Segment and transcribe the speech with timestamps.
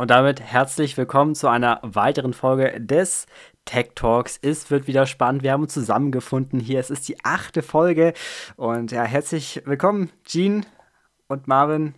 [0.00, 3.26] Und damit herzlich willkommen zu einer weiteren Folge des
[3.66, 4.38] Tech Talks.
[4.40, 5.42] Es wird wieder spannend.
[5.42, 6.80] Wir haben uns zusammengefunden hier.
[6.80, 8.14] Es ist die achte Folge.
[8.56, 10.64] Und ja, herzlich willkommen, Jean
[11.28, 11.94] und Marvin.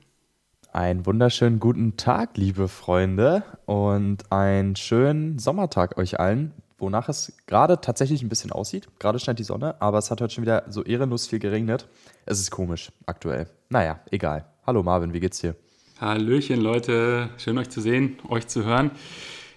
[0.72, 7.80] Einen wunderschönen guten Tag, liebe Freunde, und einen schönen Sommertag euch allen, wonach es gerade
[7.80, 8.88] tatsächlich ein bisschen aussieht.
[8.98, 11.87] Gerade scheint die Sonne, aber es hat heute schon wieder so ehrenlos viel geregnet.
[12.26, 13.46] Es ist komisch aktuell.
[13.69, 14.46] Naja, egal.
[14.66, 15.54] Hallo Marvin, wie geht's dir?
[16.02, 17.30] Hallöchen, Leute.
[17.38, 18.91] Schön euch zu sehen, euch zu hören.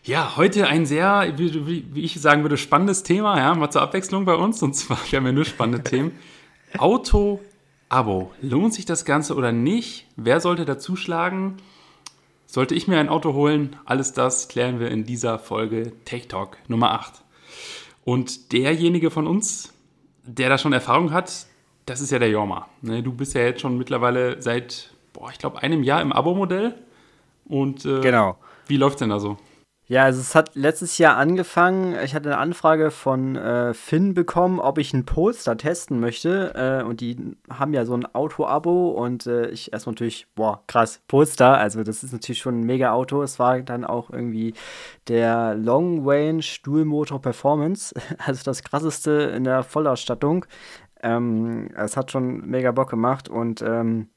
[0.04, 4.26] Ja, heute ein sehr, wie, wie ich sagen würde, spannendes Thema, ja, mal zur Abwechslung
[4.26, 4.62] bei uns.
[4.62, 6.12] Und zwar, wir haben ja nur spannende Themen.
[6.78, 8.32] Auto-Abo.
[8.44, 10.06] Lohnt sich das Ganze oder nicht?
[10.18, 11.58] Wer sollte da zuschlagen?
[12.46, 13.78] Sollte ich mir ein Auto holen?
[13.86, 17.24] Alles das klären wir in dieser Folge Tech Talk Nummer 8.
[18.04, 19.74] Und derjenige von uns,
[20.24, 21.48] der da schon Erfahrung hat,
[21.88, 22.70] das ist ja der Jorma.
[22.84, 26.76] Ne, du bist ja jetzt schon mittlerweile seit boah, ich glaube, einem Jahr im Abo-Modell.
[27.46, 28.38] Und äh, genau.
[28.68, 29.38] wie läuft denn da so?
[29.88, 31.96] Ja, also es hat letztes Jahr angefangen.
[32.04, 36.56] Ich hatte eine Anfrage von äh, Finn bekommen, ob ich einen Polestar testen möchte.
[36.56, 38.90] Äh, und die haben ja so ein Auto-Abo.
[38.90, 41.60] Und äh, ich erstmal natürlich, boah, krass, Polestar.
[41.60, 43.22] Also das ist natürlich schon ein mega Auto.
[43.22, 44.56] Es war dann auch irgendwie
[45.08, 47.94] der Long Range Dual Motor Performance.
[48.26, 50.46] Also das krasseste in der Vollausstattung.
[51.04, 53.30] Ähm, es hat schon mega Bock gemacht.
[53.30, 54.10] Und ähm,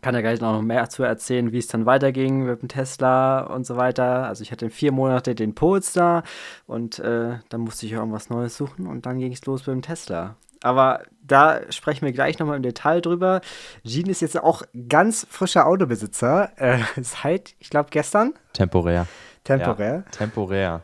[0.00, 3.66] kann ja gleich noch mehr zu erzählen, wie es dann weiterging mit dem Tesla und
[3.66, 4.26] so weiter.
[4.26, 6.22] Also ich hatte vier Monate den Polestar
[6.66, 9.82] und äh, dann musste ich irgendwas Neues suchen und dann ging es los mit dem
[9.82, 10.36] Tesla.
[10.62, 13.40] Aber da sprechen wir gleich nochmal im Detail drüber.
[13.84, 16.50] Jean ist jetzt auch ganz frischer Autobesitzer.
[16.56, 18.34] Äh, seit, ich glaube, gestern.
[18.52, 19.06] Temporär.
[19.44, 19.94] Temporär.
[19.94, 20.82] Ja, temporär.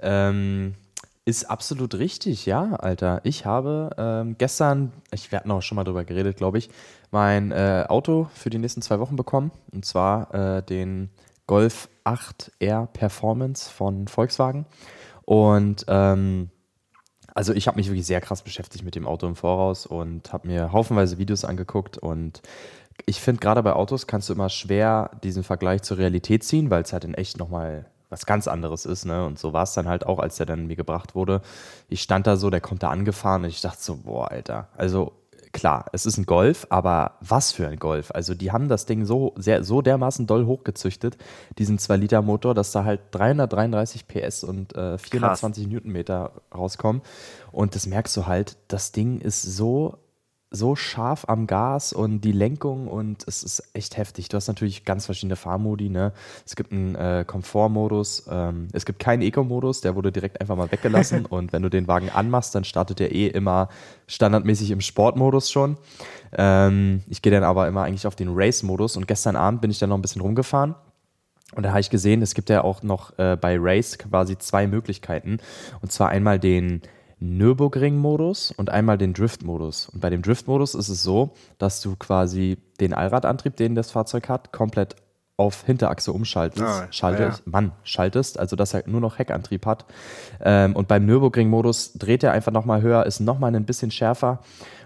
[0.00, 0.74] Ähm,
[1.26, 3.20] ist absolut richtig, ja, Alter.
[3.24, 6.70] Ich habe ähm, gestern, ich werde noch schon mal drüber geredet, glaube ich,
[7.10, 9.50] mein äh, Auto für die nächsten zwei Wochen bekommen.
[9.72, 11.10] Und zwar äh, den
[11.46, 14.66] Golf 8R Performance von Volkswagen.
[15.24, 16.50] Und ähm,
[17.34, 20.48] also ich habe mich wirklich sehr krass beschäftigt mit dem Auto im Voraus und habe
[20.48, 22.42] mir haufenweise Videos angeguckt und
[23.06, 26.82] ich finde gerade bei Autos kannst du immer schwer diesen Vergleich zur Realität ziehen, weil
[26.82, 29.24] es halt in echt nochmal was ganz anderes ist, ne?
[29.24, 31.42] Und so war es dann halt auch, als der dann mir gebracht wurde.
[31.88, 34.68] Ich stand da so, der kommt da angefahren und ich dachte so, boah, Alter.
[34.76, 35.12] Also
[35.52, 38.10] klar, es ist ein Golf, aber was für ein Golf?
[38.12, 41.16] Also die haben das Ding so sehr, so dermaßen doll hochgezüchtet,
[41.58, 45.72] diesen 2-Liter-Motor, dass da halt 333 PS und äh, 420 Krass.
[45.72, 47.02] Newtonmeter rauskommen.
[47.52, 49.98] Und das merkst du halt, das Ding ist so
[50.50, 54.28] so scharf am Gas und die Lenkung und es ist echt heftig.
[54.28, 55.88] Du hast natürlich ganz verschiedene Fahrmodi.
[55.88, 56.12] Ne?
[56.44, 60.70] Es gibt einen äh, Komfortmodus, ähm, es gibt keinen Eco-Modus, der wurde direkt einfach mal
[60.70, 63.68] weggelassen und wenn du den Wagen anmachst, dann startet der eh immer
[64.08, 65.76] standardmäßig im Sportmodus schon.
[66.36, 69.78] Ähm, ich gehe dann aber immer eigentlich auf den Race-Modus und gestern Abend bin ich
[69.78, 70.74] dann noch ein bisschen rumgefahren
[71.54, 74.66] und da habe ich gesehen, es gibt ja auch noch äh, bei Race quasi zwei
[74.66, 75.38] Möglichkeiten
[75.80, 76.82] und zwar einmal den
[77.20, 79.90] Nürburgring-Modus und einmal den Drift-Modus.
[79.90, 84.28] Und bei dem Drift-Modus ist es so, dass du quasi den Allradantrieb, den das Fahrzeug
[84.28, 84.96] hat, komplett
[85.36, 87.50] auf Hinterachse umschaltest, ah, schaltest, ja.
[87.50, 89.86] Mann, schaltest, also dass er nur noch Heckantrieb hat.
[90.40, 94.40] Ähm, und beim Nürburgring-Modus dreht er einfach nochmal höher, ist nochmal ein bisschen schärfer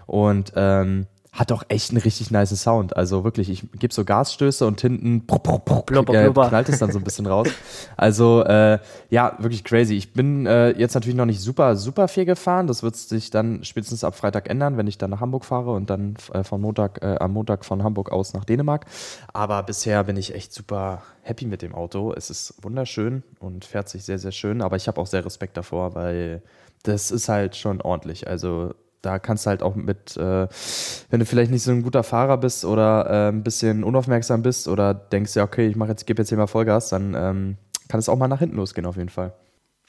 [0.05, 2.95] und ähm, hat auch echt einen richtig nice Sound.
[2.95, 6.47] Also wirklich, ich gebe so Gasstöße und hinten prop, prop, prop, blubber, äh, blubber.
[6.47, 7.47] knallt es dann so ein bisschen raus.
[7.97, 8.79] Also äh,
[9.09, 9.95] ja, wirklich crazy.
[9.95, 12.67] Ich bin äh, jetzt natürlich noch nicht super, super viel gefahren.
[12.67, 15.89] Das wird sich dann spätestens ab Freitag ändern, wenn ich dann nach Hamburg fahre und
[15.89, 18.85] dann äh, von Montag, äh, am Montag von Hamburg aus nach Dänemark.
[19.33, 22.13] Aber bisher bin ich echt super happy mit dem Auto.
[22.13, 24.61] Es ist wunderschön und fährt sich sehr, sehr schön.
[24.61, 26.41] Aber ich habe auch sehr Respekt davor, weil
[26.83, 28.27] das ist halt schon ordentlich.
[28.27, 28.73] Also
[29.05, 30.47] da kannst du halt auch mit, äh,
[31.09, 34.67] wenn du vielleicht nicht so ein guter Fahrer bist oder äh, ein bisschen unaufmerksam bist
[34.67, 37.57] oder denkst ja, okay, ich mache jetzt, gebe jetzt hier mal Vollgas, dann ähm,
[37.87, 39.33] kann es auch mal nach hinten losgehen auf jeden Fall.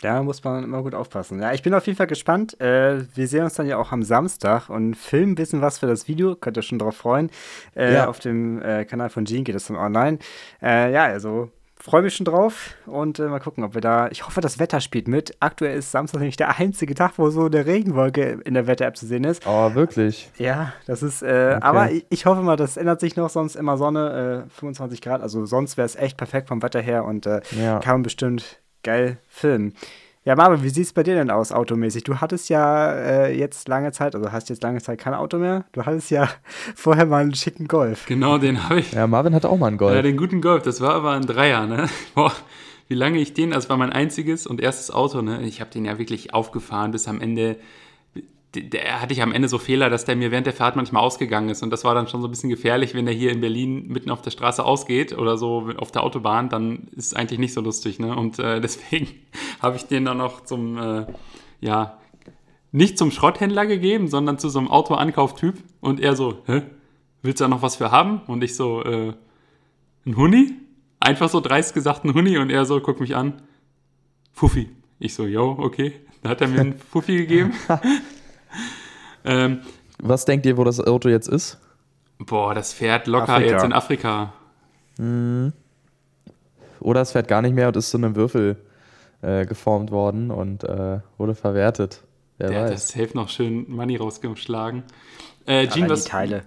[0.02, 1.40] Da muss man immer gut aufpassen.
[1.40, 2.60] Ja, ich bin auf jeden Fall gespannt.
[2.60, 6.06] Äh, wir sehen uns dann ja auch am Samstag und filmen bisschen was für das
[6.06, 6.36] Video.
[6.36, 7.30] Könnt ihr schon drauf freuen.
[7.74, 8.06] Äh, ja.
[8.06, 10.18] Auf dem äh, Kanal von Jean geht es dann online.
[10.60, 11.50] Äh, ja, also
[11.86, 14.08] freue mich schon drauf und äh, mal gucken, ob wir da.
[14.08, 15.36] Ich hoffe, das Wetter spielt mit.
[15.38, 19.06] Aktuell ist Samstag nämlich der einzige Tag, wo so eine Regenwolke in der Wetter-App zu
[19.06, 19.46] sehen ist.
[19.46, 20.28] Oh, wirklich?
[20.36, 21.22] Ja, das ist.
[21.22, 21.58] Äh, okay.
[21.62, 23.30] Aber ich, ich, hoffe mal, das ändert sich noch.
[23.30, 25.22] Sonst immer Sonne, äh, 25 Grad.
[25.22, 27.78] Also sonst wäre es echt perfekt vom Wetter her und äh, ja.
[27.78, 29.74] kann man bestimmt geil filmen.
[30.26, 32.02] Ja, Marvin, wie sieht es bei dir denn aus, automäßig?
[32.02, 35.66] Du hattest ja äh, jetzt lange Zeit, also hast jetzt lange Zeit kein Auto mehr.
[35.70, 36.28] Du hattest ja
[36.74, 38.06] vorher mal einen schicken Golf.
[38.06, 38.90] Genau, den habe ich.
[38.90, 39.94] Ja, Marvin hatte auch mal einen Golf.
[39.94, 40.64] Ja, den guten Golf.
[40.64, 41.88] Das war aber ein Dreier, ne?
[42.16, 42.32] Boah,
[42.88, 45.42] wie lange ich den, das war mein einziges und erstes Auto, ne?
[45.42, 47.54] Ich habe den ja wirklich aufgefahren bis am Ende.
[48.62, 51.48] Der hatte ich am Ende so Fehler, dass der mir während der Fahrt manchmal ausgegangen
[51.48, 51.62] ist.
[51.62, 54.10] Und das war dann schon so ein bisschen gefährlich, wenn der hier in Berlin mitten
[54.10, 57.60] auf der Straße ausgeht oder so auf der Autobahn, dann ist es eigentlich nicht so
[57.60, 57.98] lustig.
[57.98, 58.14] Ne?
[58.14, 59.08] Und äh, deswegen
[59.60, 61.06] habe ich den dann noch zum, äh,
[61.60, 61.98] ja,
[62.72, 65.54] nicht zum Schrotthändler gegeben, sondern zu so einem Autoankauftyp.
[65.80, 66.62] Und er so, hä?
[67.22, 68.20] Willst du da noch was für haben?
[68.26, 69.12] Und ich so, äh,
[70.06, 70.52] ein Huni?
[71.00, 72.38] Einfach so dreist gesagt ein Huni.
[72.38, 73.42] Und er so, guck mich an,
[74.32, 74.68] Fuffi.
[74.98, 75.92] Ich so, yo, okay.
[76.22, 77.52] Da hat er mir einen Fuffi gegeben.
[79.24, 79.60] ähm,
[79.98, 81.58] Was denkt ihr, wo das Auto jetzt ist?
[82.18, 83.52] Boah, das fährt locker Afrika.
[83.52, 84.32] jetzt in Afrika.
[84.98, 85.52] Mhm.
[86.80, 88.56] Oder es fährt gar nicht mehr und ist zu einem Würfel
[89.22, 92.02] äh, geformt worden und äh, wurde verwertet.
[92.38, 92.64] Wer Der weiß.
[92.66, 94.84] hat das Safe noch schön Money rausgeschlagen.
[95.46, 96.44] Äh, Jean, was, Teile.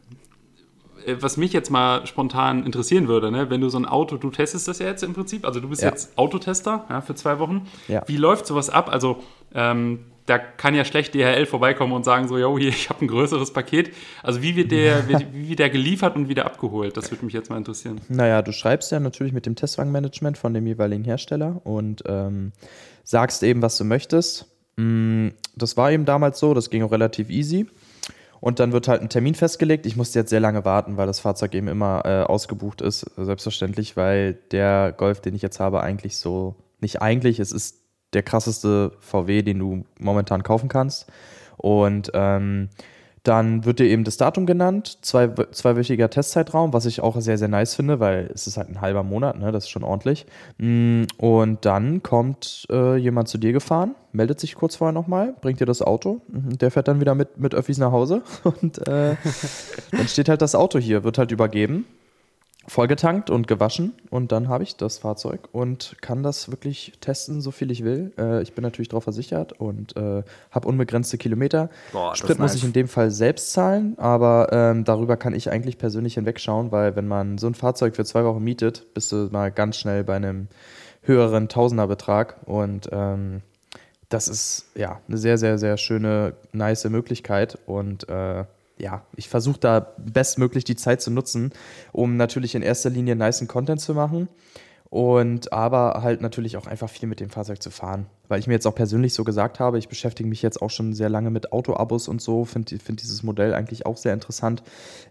[1.06, 3.50] Äh, was mich jetzt mal spontan interessieren würde, ne?
[3.50, 5.82] wenn du so ein Auto, du testest das ja jetzt im Prinzip, also du bist
[5.82, 5.90] ja.
[5.90, 7.68] jetzt Autotester ja, für zwei Wochen.
[7.88, 8.04] Ja.
[8.08, 8.90] Wie läuft sowas ab?
[8.92, 9.24] Also
[9.54, 13.08] ähm, da kann ja schlecht DHL vorbeikommen und sagen so, yo, hier, ich habe ein
[13.08, 13.92] größeres Paket.
[14.22, 16.96] Also wie wird, der, wie, wird der geliefert und wieder abgeholt?
[16.98, 18.00] Das würde mich jetzt mal interessieren.
[18.10, 22.52] Naja, du schreibst ja natürlich mit dem Testwagenmanagement von dem jeweiligen Hersteller und ähm,
[23.04, 24.46] sagst eben, was du möchtest.
[24.78, 27.68] Mm, das war eben damals so, das ging auch relativ easy.
[28.40, 29.86] Und dann wird halt ein Termin festgelegt.
[29.86, 33.98] Ich musste jetzt sehr lange warten, weil das Fahrzeug eben immer äh, ausgebucht ist, selbstverständlich,
[33.98, 38.92] weil der Golf, den ich jetzt habe, eigentlich so, nicht eigentlich, es ist der krasseste
[39.00, 41.08] VW, den du momentan kaufen kannst.
[41.58, 42.70] Und ähm,
[43.24, 47.48] dann wird dir eben das Datum genannt, zwei, zweiwöchiger Testzeitraum, was ich auch sehr, sehr
[47.50, 49.52] nice finde, weil es ist halt ein halber Monat, ne?
[49.52, 50.26] das ist schon ordentlich.
[50.58, 55.60] Mm, und dann kommt äh, jemand zu dir gefahren, meldet sich kurz vorher nochmal, bringt
[55.60, 56.22] dir das Auto.
[56.30, 59.16] Mhm, der fährt dann wieder mit, mit Öffis nach Hause und äh,
[59.92, 61.86] dann steht halt das Auto hier, wird halt übergeben
[62.69, 67.51] vollgetankt und gewaschen und dann habe ich das Fahrzeug und kann das wirklich testen, so
[67.51, 68.13] viel ich will.
[68.18, 71.69] Äh, ich bin natürlich darauf versichert und äh, habe unbegrenzte Kilometer.
[71.92, 75.77] Boah, Sprit muss ich in dem Fall selbst zahlen, aber ähm, darüber kann ich eigentlich
[75.80, 79.51] persönlich hinwegschauen, weil wenn man so ein Fahrzeug für zwei Wochen mietet, bist du mal
[79.51, 80.48] ganz schnell bei einem
[81.01, 83.42] höheren Tausenderbetrag und ähm,
[84.10, 88.45] das ist ja eine sehr, sehr, sehr schöne, nice Möglichkeit und äh,
[88.80, 91.52] ja, ich versuche da bestmöglich die Zeit zu nutzen,
[91.92, 94.30] um natürlich in erster Linie niceen Content zu machen
[94.90, 98.08] und aber halt natürlich auch einfach viel mit dem Fahrzeug zu fahren.
[98.28, 100.94] Weil ich mir jetzt auch persönlich so gesagt habe, ich beschäftige mich jetzt auch schon
[100.94, 104.64] sehr lange mit Autoabos und so, finde find dieses Modell eigentlich auch sehr interessant.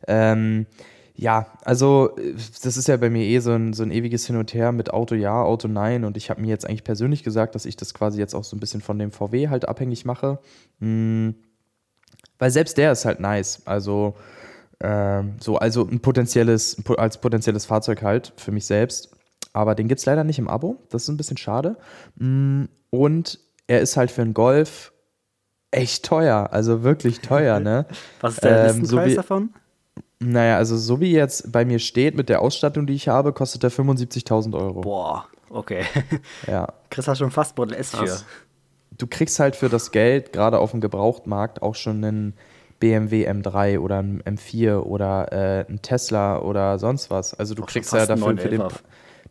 [0.09, 0.67] Ähm,
[1.15, 2.11] ja, also
[2.63, 4.93] das ist ja bei mir eh so ein, so ein ewiges Hin und Her mit
[4.93, 6.05] Auto ja, Auto nein.
[6.05, 8.57] Und ich habe mir jetzt eigentlich persönlich gesagt, dass ich das quasi jetzt auch so
[8.57, 10.39] ein bisschen von dem VW halt abhängig mache.
[10.81, 11.35] Hm
[12.39, 13.63] weil selbst der ist halt nice.
[13.65, 14.15] Also,
[14.81, 19.11] ähm, so, also ein potenzielles, als potenzielles Fahrzeug halt für mich selbst.
[19.53, 20.77] Aber den gibt es leider nicht im Abo.
[20.91, 21.77] Das ist ein bisschen schade.
[22.17, 24.93] Mm, und er ist halt für einen Golf
[25.71, 26.49] echt teuer.
[26.53, 27.87] Also wirklich teuer, ne?
[28.21, 29.51] Was ist der ähm, so wie, davon?
[30.21, 33.65] Naja, also so wie jetzt bei mir steht, mit der Ausstattung, die ich habe, kostet
[33.65, 34.81] er 75.000 Euro.
[34.81, 35.85] Boah, okay.
[36.47, 36.69] Ja.
[36.91, 38.19] Chris hat schon fast Model S für
[38.99, 42.35] du kriegst halt für das Geld, gerade auf dem Gebrauchtmarkt, auch schon einen
[42.81, 47.35] BMW M3 oder einen M4 oder äh, einen Tesla oder sonst was.
[47.35, 48.63] Also du auch kriegst ja dafür für den.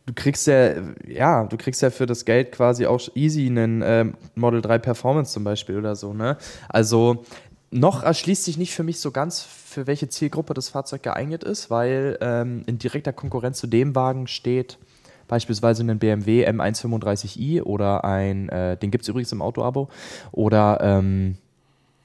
[0.06, 0.72] Du kriegst ja,
[1.06, 5.34] ja, du kriegst ja für das Geld quasi auch easy einen äh, Model 3 Performance
[5.34, 6.38] zum Beispiel oder so, ne?
[6.70, 7.24] Also
[7.70, 11.68] noch erschließt sich nicht für mich so ganz, für welche Zielgruppe das Fahrzeug geeignet ist,
[11.68, 14.78] weil ähm, in direkter Konkurrenz zu dem Wagen steht
[15.28, 19.88] beispielsweise einen BMW M135i oder ein, äh, den gibt es übrigens im Auto-Abo,
[20.32, 21.36] oder ähm,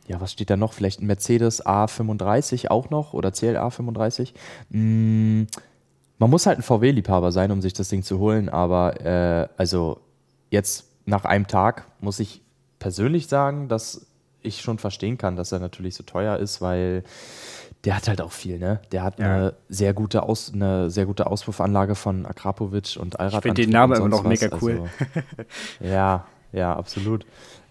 [0.08, 0.74] ja, was steht da noch?
[0.74, 4.34] Vielleicht ein Mercedes A35 auch noch oder CLA 35.
[4.70, 5.44] Mm,
[6.20, 10.02] man muss halt ein VW-Liebhaber sein, um sich das Ding zu holen, aber äh, also
[10.52, 12.42] jetzt nach einem Tag muss ich
[12.80, 14.06] persönlich sagen, dass
[14.42, 17.04] ich schon verstehen kann, dass er natürlich so teuer ist, weil
[17.86, 18.80] der hat halt auch viel, ne?
[18.92, 19.26] Der hat ja.
[19.26, 23.40] eine sehr gute Aus, eine sehr gute Auspuffanlage von Akrapovic und Allrad.
[23.40, 24.42] Ich finde den Namen immer noch was.
[24.42, 24.90] mega cool.
[25.00, 25.28] Also,
[25.82, 27.26] ja, ja, absolut.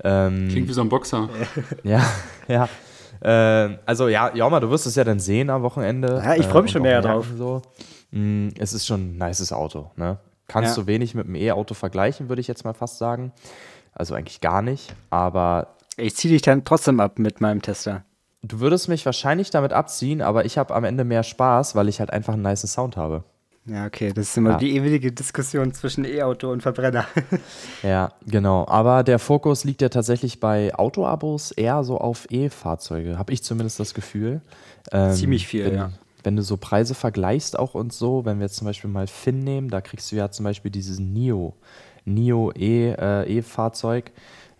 [0.04, 1.30] Ähm, Klingt wie so ein Boxer.
[1.82, 2.04] ja,
[2.46, 2.68] ja.
[3.20, 6.20] Äh, also ja, Joma, du wirst es ja dann sehen am Wochenende.
[6.22, 7.28] Ja, ich freue mich äh, schon mehr drauf.
[7.36, 7.62] So.
[8.10, 10.18] Mm, es ist schon ein nices Auto, ne?
[10.48, 10.82] Kannst ja.
[10.82, 13.32] du wenig mit einem E-Auto vergleichen, würde ich jetzt mal fast sagen.
[13.94, 15.76] Also eigentlich gar nicht, aber.
[15.96, 18.04] Ich ziehe dich dann trotzdem ab mit meinem Tester.
[18.42, 22.00] Du würdest mich wahrscheinlich damit abziehen, aber ich habe am Ende mehr Spaß, weil ich
[22.00, 23.22] halt einfach einen nice Sound habe.
[23.64, 24.56] Ja, okay, das ist immer ja.
[24.56, 27.06] die ewige Diskussion zwischen E-Auto und Verbrenner.
[27.84, 28.66] ja, genau.
[28.66, 33.78] Aber der Fokus liegt ja tatsächlich bei Autoabos eher so auf E-Fahrzeuge, habe ich zumindest
[33.78, 34.40] das Gefühl.
[34.90, 35.92] Ähm, Ziemlich viel, bin, ja.
[36.24, 39.38] wenn du so Preise vergleichst auch und so, wenn wir jetzt zum Beispiel mal Finn
[39.44, 41.54] nehmen, da kriegst du ja zum Beispiel dieses NIO,
[42.04, 44.12] NIO E-Fahrzeug äh, e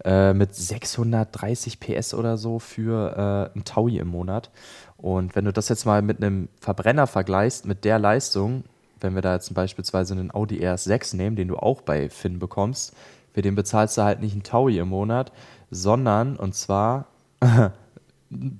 [0.04, 4.50] mit 630 PS oder so für äh, ein Taui im Monat.
[4.96, 8.64] Und wenn du das jetzt mal mit einem Verbrenner vergleichst, mit der Leistung,
[9.00, 12.94] wenn wir da jetzt beispielsweise einen Audi RS6 nehmen, den du auch bei Finn bekommst,
[13.34, 15.32] für den bezahlst du halt nicht einen Taui im Monat,
[15.70, 17.06] sondern, und zwar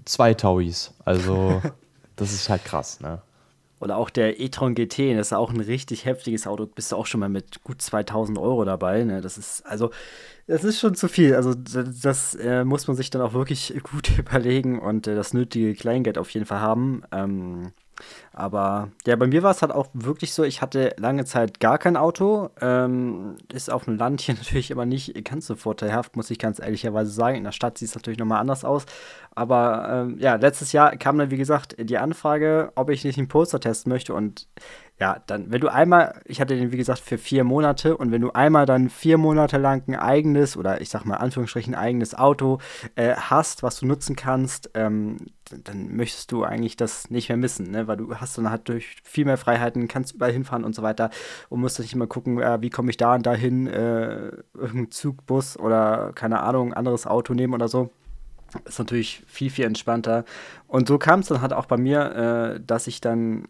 [0.04, 0.94] zwei Tauis.
[1.04, 1.62] Also,
[2.16, 3.20] das ist halt krass, ne?
[3.83, 6.67] Oder auch der e-tron GT, das ist auch ein richtig heftiges Auto.
[6.67, 9.03] Bist du auch schon mal mit gut 2000 Euro dabei.
[9.03, 9.21] Ne?
[9.21, 9.91] Das ist, also,
[10.47, 11.35] das ist schon zu viel.
[11.35, 15.35] Also, das, das äh, muss man sich dann auch wirklich gut überlegen und äh, das
[15.35, 17.03] nötige Kleingeld auf jeden Fall haben.
[17.11, 17.73] Ähm,
[18.32, 21.78] aber ja, bei mir war es halt auch wirklich so, ich hatte lange Zeit gar
[21.78, 22.49] kein Auto.
[22.61, 26.59] Ähm, ist auf dem Land hier natürlich immer nicht ganz so vorteilhaft, muss ich ganz
[26.59, 27.37] ehrlicherweise sagen.
[27.37, 28.87] In der Stadt sieht es natürlich nochmal anders aus.
[29.35, 33.28] Aber ähm, ja, letztes Jahr kam dann, wie gesagt, die Anfrage, ob ich nicht einen
[33.28, 34.14] Poster testen möchte.
[34.14, 34.49] Und
[35.00, 38.20] ja, dann, wenn du einmal, ich hatte den, wie gesagt, für vier Monate und wenn
[38.20, 42.58] du einmal dann vier Monate lang ein eigenes oder ich sag mal Anführungsstrichen eigenes Auto
[42.94, 45.16] äh, hast, was du nutzen kannst, ähm,
[45.64, 47.88] dann möchtest du eigentlich das nicht mehr missen, ne?
[47.88, 51.11] weil du hast dann halt durch viel mehr Freiheiten, kannst überall hinfahren und so weiter
[51.49, 55.26] und musst nicht immer gucken, äh, wie komme ich da und dahin, äh, irgendein Zug,
[55.26, 57.90] Bus oder keine Ahnung, anderes Auto nehmen oder so.
[58.66, 60.25] Ist natürlich viel, viel entspannter.
[60.68, 63.49] Und so kam es dann halt auch bei mir, äh, dass ich dann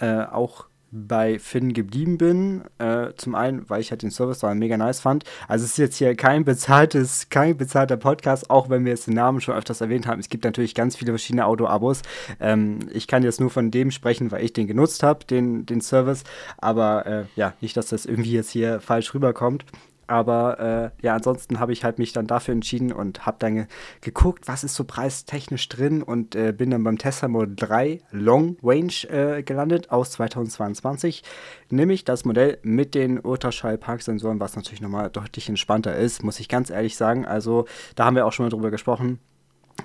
[0.00, 0.66] äh, auch
[1.06, 2.62] bei Finn geblieben bin.
[2.78, 5.24] Äh, zum einen, weil ich halt den Service da mega nice fand.
[5.48, 9.14] Also es ist jetzt hier kein bezahltes, kein bezahlter Podcast, auch wenn wir jetzt den
[9.14, 10.20] Namen schon öfters erwähnt haben.
[10.20, 12.02] Es gibt natürlich ganz viele verschiedene Auto-Abos.
[12.40, 15.80] Ähm, ich kann jetzt nur von dem sprechen, weil ich den genutzt habe, den, den
[15.80, 16.24] Service.
[16.58, 19.64] Aber äh, ja, nicht, dass das irgendwie jetzt hier falsch rüberkommt.
[20.06, 23.66] Aber äh, ja, ansonsten habe ich halt mich dann dafür entschieden und habe dann ge
[24.00, 28.56] geguckt, was ist so preistechnisch drin und äh, bin dann beim Tesla Model 3 Long
[28.62, 31.22] Range äh, gelandet aus 2022.
[31.70, 36.70] Nämlich das Modell mit den Ultraschall-Parksensoren, was natürlich nochmal deutlich entspannter ist, muss ich ganz
[36.70, 37.26] ehrlich sagen.
[37.26, 39.18] Also da haben wir auch schon mal drüber gesprochen.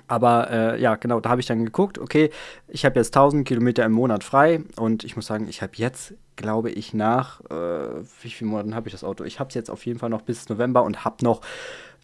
[0.08, 2.30] Aber äh, ja, genau, da habe ich dann geguckt, okay,
[2.68, 6.14] ich habe jetzt 1000 Kilometer im Monat frei und ich muss sagen, ich habe jetzt,
[6.36, 9.24] glaube ich, nach, äh, wie viele Monaten habe ich das Auto?
[9.24, 11.40] Ich habe es jetzt auf jeden Fall noch bis November und habe noch,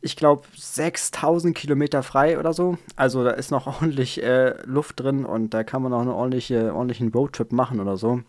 [0.01, 2.79] ich glaube, 6000 Kilometer frei oder so.
[2.97, 6.75] Also da ist noch ordentlich äh, Luft drin und da kann man auch einen ordentliche,
[6.75, 8.21] ordentlichen Roadtrip machen oder so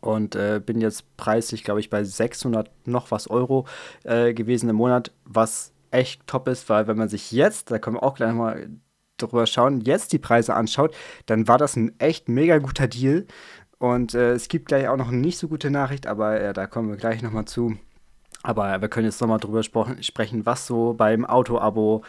[0.00, 3.66] und äh, bin jetzt preislich, glaube ich, bei 600 noch was Euro
[4.04, 7.96] äh, gewesen im Monat, was echt top ist, weil wenn man sich jetzt, da können
[7.96, 8.68] wir auch gleich mal
[9.18, 10.94] drüber schauen, jetzt die Preise anschaut,
[11.26, 13.26] dann war das ein echt mega guter Deal.
[13.78, 16.66] Und äh, es gibt gleich auch noch eine nicht so gute Nachricht, aber äh, da
[16.66, 17.76] kommen wir gleich nochmal zu.
[18.42, 22.02] Aber wir können jetzt nochmal drüber sprechen, was so beim Auto-Abo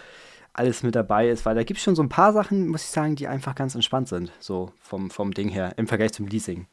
[0.53, 2.89] alles mit dabei ist, weil da gibt es schon so ein paar Sachen, muss ich
[2.89, 6.67] sagen, die einfach ganz entspannt sind, so vom, vom Ding her, im Vergleich zum Leasing.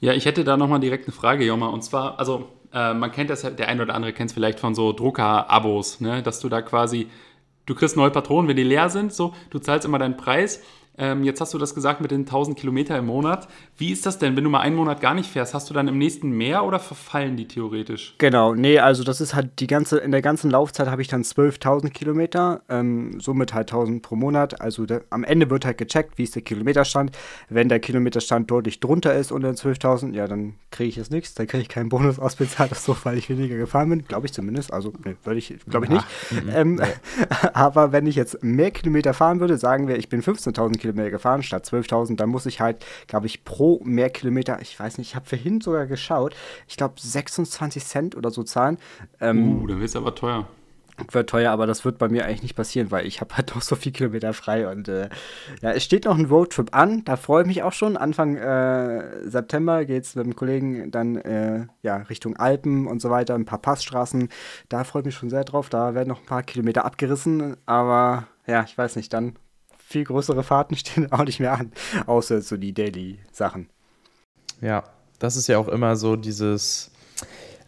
[0.00, 3.30] Ja, ich hätte da nochmal direkt eine Frage, Joma, und zwar, also äh, man kennt
[3.30, 6.22] das, der eine oder andere kennt es vielleicht von so Drucker-Abos, ne?
[6.22, 7.08] dass du da quasi,
[7.66, 10.62] du kriegst neue Patronen, wenn die leer sind, so, du zahlst immer deinen Preis
[11.00, 13.48] ähm, jetzt hast du das gesagt mit den 1000 Kilometer im Monat.
[13.78, 15.54] Wie ist das denn, wenn du mal einen Monat gar nicht fährst?
[15.54, 18.14] Hast du dann im nächsten mehr oder verfallen die theoretisch?
[18.18, 21.22] Genau, nee, also das ist halt die ganze, in der ganzen Laufzeit habe ich dann
[21.22, 24.60] 12.000 Kilometer, ähm, somit halt 1000 pro Monat.
[24.60, 27.16] Also der, am Ende wird halt gecheckt, wie ist der Kilometerstand.
[27.48, 31.46] Wenn der Kilometerstand deutlich drunter ist unter 12.000, ja, dann kriege ich jetzt nichts, dann
[31.46, 34.70] kriege ich keinen Bonus ausbezahlt, so, weil ich weniger gefahren bin, glaube ich zumindest.
[34.70, 36.04] Also, nee, würde ich, glaube ich nicht.
[36.52, 36.78] Ähm,
[37.54, 41.10] aber wenn ich jetzt mehr Kilometer fahren würde, sagen wir, ich bin 15.000 Kilometer Kilometer
[41.10, 42.16] gefahren statt 12.000.
[42.16, 45.60] Dann muss ich halt, glaube ich, pro mehr Kilometer, ich weiß nicht, ich habe vorhin
[45.60, 46.34] sogar geschaut,
[46.68, 48.78] ich glaube 26 Cent oder so zahlen.
[49.20, 50.46] Ähm, uh, dann wird es aber teuer.
[51.12, 53.62] Wird teuer, aber das wird bei mir eigentlich nicht passieren, weil ich habe halt noch
[53.62, 55.08] so viel Kilometer frei und äh,
[55.62, 57.96] ja, es steht noch ein Roadtrip an, da freue ich mich auch schon.
[57.96, 63.08] Anfang äh, September geht es mit dem Kollegen dann äh, ja, Richtung Alpen und so
[63.08, 64.28] weiter, ein paar Passstraßen.
[64.68, 68.26] Da freue ich mich schon sehr drauf, da werden noch ein paar Kilometer abgerissen, aber
[68.46, 69.36] ja, ich weiß nicht, dann
[69.90, 71.72] viel größere Fahrten stehen auch nicht mehr an,
[72.06, 73.68] außer so die Daily-Sachen.
[74.62, 74.84] Ja,
[75.18, 76.90] das ist ja auch immer so dieses,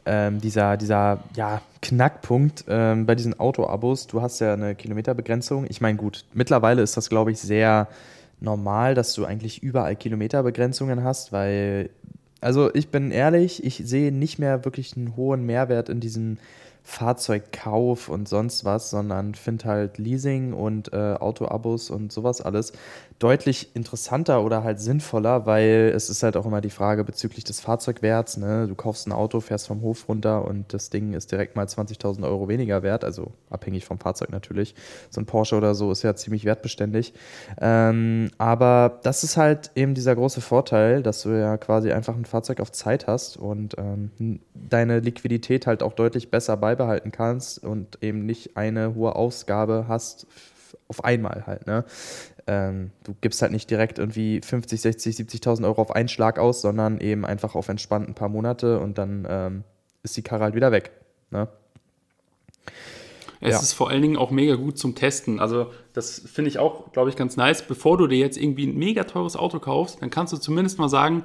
[0.07, 4.07] ähm, dieser, dieser ja, Knackpunkt ähm, bei diesen Auto-Abos.
[4.07, 5.67] Du hast ja eine Kilometerbegrenzung.
[5.69, 7.89] Ich meine, gut, mittlerweile ist das, glaube ich, sehr
[8.41, 11.91] normal, dass du eigentlich überall Kilometerbegrenzungen hast, weil,
[12.41, 16.39] also ich bin ehrlich, ich sehe nicht mehr wirklich einen hohen Mehrwert in diesen
[16.85, 22.73] Fahrzeugkauf und sonst was, sondern finde halt Leasing und äh, Autoabos und sowas alles
[23.23, 27.61] deutlich interessanter oder halt sinnvoller, weil es ist halt auch immer die Frage bezüglich des
[27.61, 28.37] Fahrzeugwerts.
[28.37, 28.67] Ne?
[28.67, 32.25] Du kaufst ein Auto, fährst vom Hof runter und das Ding ist direkt mal 20.000
[32.25, 34.75] Euro weniger wert, also abhängig vom Fahrzeug natürlich.
[35.09, 37.15] So ein Porsche oder so ist ja ziemlich wertbeständig.
[37.61, 42.25] Ähm, aber das ist halt eben dieser große Vorteil, dass du ja quasi einfach ein
[42.25, 48.03] Fahrzeug auf Zeit hast und ähm, deine Liquidität halt auch deutlich besser beibehalten kannst und
[48.03, 50.27] eben nicht eine hohe Ausgabe hast
[50.89, 51.67] auf einmal halt.
[51.67, 51.85] Ne?
[52.47, 56.61] Ähm, du gibst halt nicht direkt irgendwie 50, 60, 70.000 Euro auf einen Schlag aus,
[56.61, 59.65] sondern eben einfach auf entspannt ein paar Monate und dann ähm,
[60.03, 60.91] ist die Karre halt wieder weg.
[61.31, 61.49] Ne?
[63.41, 63.59] Es ja.
[63.59, 65.41] ist vor allen Dingen auch mega gut zum Testen.
[65.41, 67.63] Also, das finde ich auch, glaube ich, ganz nice.
[67.63, 70.89] Bevor du dir jetzt irgendwie ein mega teures Auto kaufst, dann kannst du zumindest mal
[70.89, 71.25] sagen,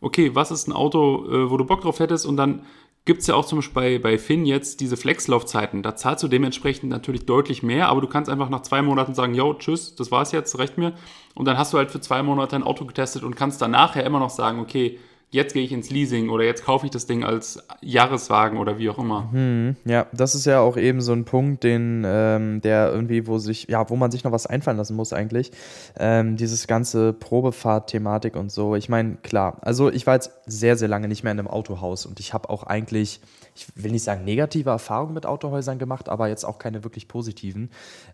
[0.00, 2.64] okay, was ist ein Auto, äh, wo du Bock drauf hättest und dann
[3.06, 5.82] gibt es ja auch zum Beispiel bei, bei Finn jetzt diese Flexlaufzeiten.
[5.82, 9.34] Da zahlst du dementsprechend natürlich deutlich mehr, aber du kannst einfach nach zwei Monaten sagen,
[9.34, 10.92] yo, tschüss, das war's jetzt, reicht mir.
[11.34, 14.04] Und dann hast du halt für zwei Monate ein Auto getestet und kannst dann nachher
[14.04, 14.98] immer noch sagen, okay,
[15.30, 18.88] jetzt gehe ich ins Leasing oder jetzt kaufe ich das Ding als Jahreswagen oder wie
[18.88, 19.28] auch immer.
[19.32, 23.38] Hm, ja, das ist ja auch eben so ein Punkt, den, ähm, der irgendwie, wo
[23.38, 25.50] sich, ja, wo man sich noch was einfallen lassen muss eigentlich.
[25.98, 28.76] Ähm, dieses ganze Probefahrt-Thematik und so.
[28.76, 32.06] Ich meine, klar, also ich war jetzt sehr, sehr lange nicht mehr in einem Autohaus
[32.06, 33.20] und ich habe auch eigentlich,
[33.54, 37.70] ich will nicht sagen negative Erfahrungen mit Autohäusern gemacht, aber jetzt auch keine wirklich positiven.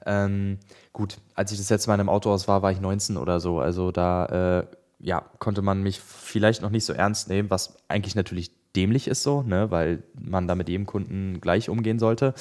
[0.07, 0.59] Ähm,
[0.95, 3.61] gut, als ich das letzte Mal in einem Autohaus war, war ich 19 oder so.
[3.61, 4.67] Also da äh,
[5.03, 9.23] ja, konnte man mich vielleicht noch nicht so ernst nehmen, was eigentlich natürlich dämlich ist
[9.23, 12.35] so, ne, weil man da mit jedem Kunden gleich umgehen sollte.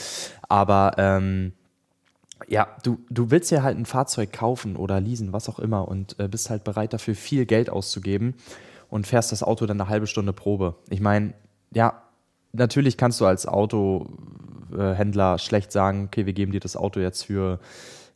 [0.47, 1.53] Aber ähm,
[2.47, 6.19] ja, du, du willst ja halt ein Fahrzeug kaufen oder leasen, was auch immer, und
[6.19, 8.35] äh, bist halt bereit dafür viel Geld auszugeben
[8.89, 10.75] und fährst das Auto dann eine halbe Stunde Probe.
[10.89, 11.33] Ich meine,
[11.73, 12.01] ja,
[12.53, 17.59] natürlich kannst du als Autohändler schlecht sagen, okay, wir geben dir das Auto jetzt für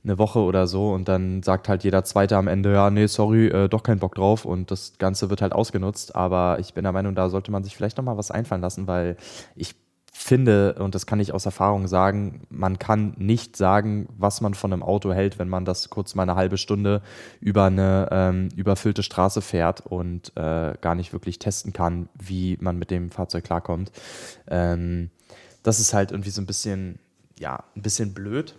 [0.05, 3.47] eine Woche oder so und dann sagt halt jeder Zweite am Ende, ja, nee, sorry,
[3.47, 6.15] äh, doch keinen Bock drauf und das Ganze wird halt ausgenutzt.
[6.15, 9.17] Aber ich bin der Meinung, da sollte man sich vielleicht nochmal was einfallen lassen, weil
[9.55, 9.75] ich
[10.17, 14.71] finde, und das kann ich aus Erfahrung sagen, man kann nicht sagen, was man von
[14.71, 17.01] einem Auto hält, wenn man das kurz mal eine halbe Stunde
[17.41, 22.79] über eine ähm, überfüllte Straße fährt und äh, gar nicht wirklich testen kann, wie man
[22.79, 23.91] mit dem Fahrzeug klarkommt.
[24.47, 25.11] Ähm,
[25.63, 26.97] das ist halt irgendwie so ein bisschen,
[27.37, 28.55] ja, ein bisschen blöd,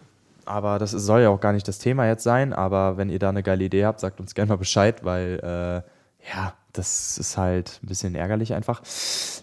[0.47, 2.53] aber das soll ja auch gar nicht das Thema jetzt sein.
[2.53, 6.29] Aber wenn ihr da eine geile Idee habt, sagt uns gerne mal Bescheid, weil äh,
[6.33, 8.83] ja, das ist halt ein bisschen ärgerlich einfach,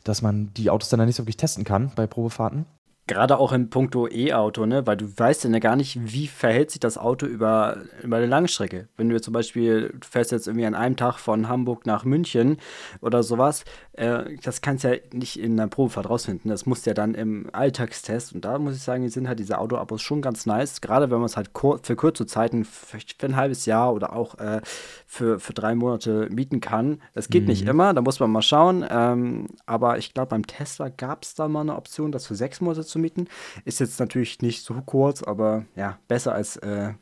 [0.04, 2.66] dass man die Autos dann nicht so wirklich testen kann bei Probefahrten.
[3.06, 4.88] Gerade auch im Punkto E-Auto, ne?
[4.88, 8.88] Weil du weißt ja gar nicht, wie verhält sich das Auto über, über eine Langstrecke.
[8.96, 12.58] Wenn du zum Beispiel, du fährst jetzt irgendwie an einem Tag von Hamburg nach München
[13.02, 16.50] oder sowas, äh, das kannst du ja nicht in einer Probefahrt rausfinden.
[16.50, 18.34] Das musst du ja dann im Alltagstest.
[18.34, 20.80] Und da muss ich sagen, sind halt diese Auto-Abos schon ganz nice.
[20.80, 21.52] Gerade wenn man es halt
[21.82, 24.62] für kurze Zeiten, für, für, ein halbes Jahr oder auch äh,
[25.06, 27.02] für, für drei Monate mieten kann.
[27.14, 27.50] Das geht mhm.
[27.50, 28.86] nicht immer, da muss man mal schauen.
[28.90, 32.62] Ähm, aber ich glaube, beim Tesla gab es da mal eine Option, das für sechs
[32.62, 33.28] Monate zu mieten.
[33.66, 36.94] Ist jetzt natürlich nicht so kurz, aber ja, besser als, äh,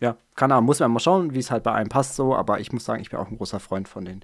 [0.00, 2.60] ja, keine Ahnung, muss man mal schauen, wie es halt bei einem passt so, aber
[2.60, 4.22] ich muss sagen, ich bin auch ein großer Freund von den,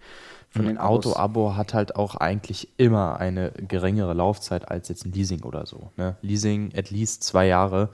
[0.50, 5.44] von ein Auto-Abo hat halt auch eigentlich immer eine geringere Laufzeit als jetzt ein Leasing
[5.44, 5.92] oder so.
[5.96, 6.16] Ne?
[6.22, 7.90] Leasing at least zwei Jahre,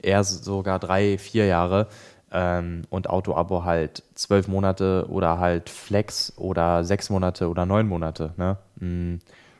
[0.00, 1.88] eher sogar drei, vier Jahre.
[2.32, 8.34] Ähm, und Auto-Abo halt zwölf Monate oder halt Flex oder sechs Monate oder neun Monate.
[8.36, 8.56] Ne?
[8.76, 9.16] Mm.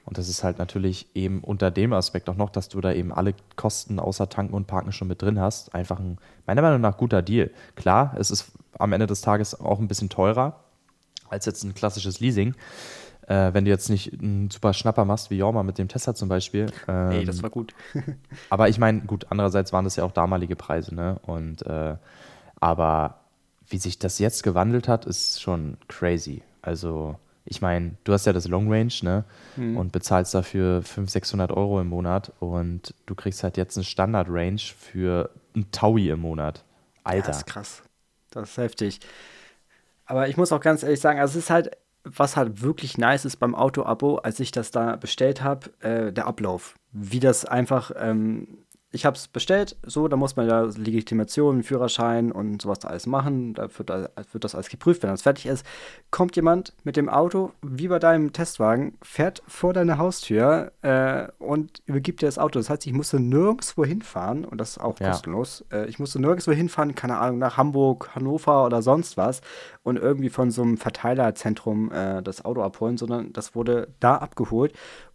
[0.06, 3.12] Und das ist halt natürlich eben unter dem Aspekt auch noch, dass du da eben
[3.12, 5.74] alle Kosten außer Tanken und Parken schon mit drin hast.
[5.74, 7.50] Einfach ein, meiner Meinung nach, guter Deal.
[7.74, 10.60] Klar, es ist am Ende des Tages auch ein bisschen teurer
[11.28, 12.54] als jetzt ein klassisches Leasing.
[13.26, 16.28] Äh, wenn du jetzt nicht einen super Schnapper machst, wie Jorma mit dem Tesla zum
[16.28, 16.66] Beispiel.
[16.86, 17.74] Ähm, Ey, das war gut.
[18.50, 21.18] aber ich meine, gut, andererseits waren das ja auch damalige Preise, ne?
[21.26, 21.96] Und äh,
[22.60, 23.18] aber
[23.68, 26.42] wie sich das jetzt gewandelt hat, ist schon crazy.
[26.62, 29.24] Also ich meine, du hast ja das Long Range, ne?
[29.56, 29.76] Mhm.
[29.76, 34.26] Und bezahlst dafür 500, 600 Euro im Monat und du kriegst halt jetzt eine Standard
[34.28, 36.64] Range für ein Taui im Monat.
[37.04, 37.28] Alter.
[37.28, 37.82] das ist krass.
[38.30, 39.00] Das ist heftig.
[40.04, 41.70] Aber ich muss auch ganz ehrlich sagen, also es ist halt,
[42.04, 46.26] was halt wirklich nice ist beim Auto-Abo, als ich das da bestellt habe, äh, der
[46.26, 46.76] Ablauf.
[46.92, 48.58] Wie das einfach ähm,
[48.96, 53.06] ich habe es bestellt, so, da muss man ja Legitimation, Führerschein und sowas da alles
[53.06, 53.52] machen.
[53.52, 55.66] Da wird, da wird, das alles geprüft, wenn das fertig ist.
[56.10, 61.82] Kommt jemand mit dem Auto, wie bei deinem Testwagen, fährt vor deine Haustür äh, und
[61.84, 62.58] übergibt dir das Auto.
[62.58, 65.10] Das heißt, ich musste nirgendwo hinfahren und das ist auch ja.
[65.10, 65.66] kostenlos.
[65.70, 69.42] Äh, ich musste nirgendwo hinfahren, keine Ahnung, nach Hamburg, Hannover oder sonst was
[69.82, 74.72] und irgendwie von so einem Verteilerzentrum äh, das Auto abholen, sondern das wurde da abgeholt.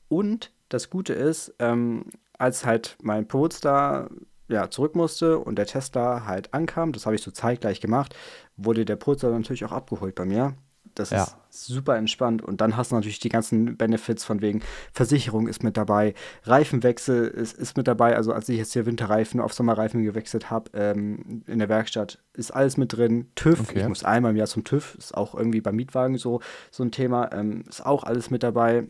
[0.08, 2.06] Und das Gute ist, ähm,
[2.42, 4.10] als halt mein Polestar
[4.48, 8.16] ja, zurück musste und der Tesla halt ankam, das habe ich so zeitgleich gemacht,
[8.58, 10.56] wurde der Polestar natürlich auch abgeholt bei mir.
[10.94, 11.24] Das ja.
[11.24, 12.42] ist super entspannt.
[12.42, 17.28] Und dann hast du natürlich die ganzen Benefits von wegen Versicherung ist mit dabei, Reifenwechsel
[17.28, 18.16] ist, ist mit dabei.
[18.18, 22.52] Also als ich jetzt hier Winterreifen auf Sommerreifen gewechselt habe ähm, in der Werkstatt, ist
[22.52, 23.32] alles mit drin.
[23.36, 23.82] TÜV, okay.
[23.82, 26.92] ich muss einmal im Jahr zum TÜV, ist auch irgendwie beim Mietwagen so, so ein
[26.92, 28.90] Thema, ähm, ist auch alles mit dabei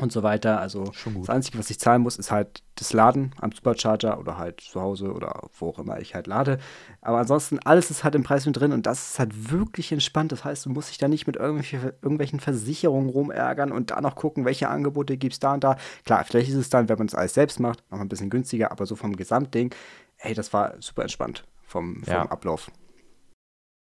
[0.00, 0.60] und so weiter.
[0.60, 4.60] Also das Einzige, was ich zahlen muss, ist halt das Laden am Supercharger oder halt
[4.60, 6.58] zu Hause oder wo auch immer ich halt lade.
[7.00, 10.32] Aber ansonsten, alles ist halt im Preis mit drin und das ist halt wirklich entspannt.
[10.32, 14.44] Das heißt, du musst dich da nicht mit irgendwelchen Versicherungen rumärgern und da noch gucken,
[14.44, 15.76] welche Angebote gibt es da und da.
[16.04, 18.72] Klar, vielleicht ist es dann, wenn man es alles selbst macht, noch ein bisschen günstiger,
[18.72, 19.72] aber so vom Gesamtding,
[20.18, 22.22] ey, das war super entspannt vom, vom ja.
[22.22, 22.70] Ablauf.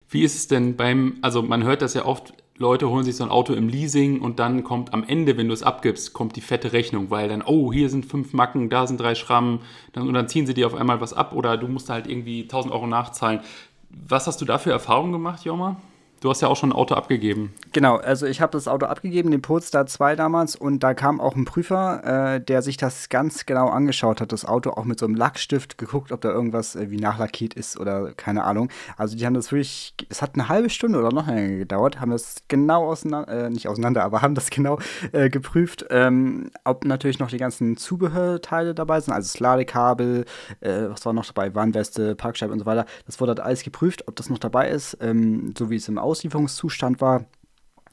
[0.09, 3.23] Wie ist es denn beim, also man hört das ja oft, Leute holen sich so
[3.23, 6.41] ein Auto im Leasing und dann kommt am Ende, wenn du es abgibst, kommt die
[6.41, 9.59] fette Rechnung, weil dann, oh, hier sind fünf Macken, da sind drei Schrammen
[9.91, 12.43] dann, und dann ziehen sie dir auf einmal was ab oder du musst halt irgendwie
[12.43, 13.41] 1000 Euro nachzahlen.
[13.89, 15.81] Was hast du da für Erfahrungen gemacht, Joma?
[16.21, 17.51] Du hast ja auch schon ein Auto abgegeben.
[17.73, 21.35] Genau, also ich habe das Auto abgegeben, den Polestar 2 damals, und da kam auch
[21.35, 25.07] ein Prüfer, äh, der sich das ganz genau angeschaut hat, das Auto, auch mit so
[25.07, 28.69] einem Lackstift geguckt, ob da irgendwas äh, wie nachlackiert ist oder keine Ahnung.
[28.97, 32.11] Also die haben das wirklich, es hat eine halbe Stunde oder noch länger gedauert, haben
[32.11, 34.77] das genau auseinander, äh, nicht auseinander, aber haben das genau
[35.13, 40.25] äh, geprüft, ähm, ob natürlich noch die ganzen Zubehörteile dabei sind, also das Ladekabel,
[40.59, 42.85] äh, was war noch dabei, Warnweste, Parkscheibe und so weiter.
[43.07, 45.97] Das wurde halt alles geprüft, ob das noch dabei ist, ähm, so wie es im
[45.97, 47.25] Auto Auslieferungszustand war.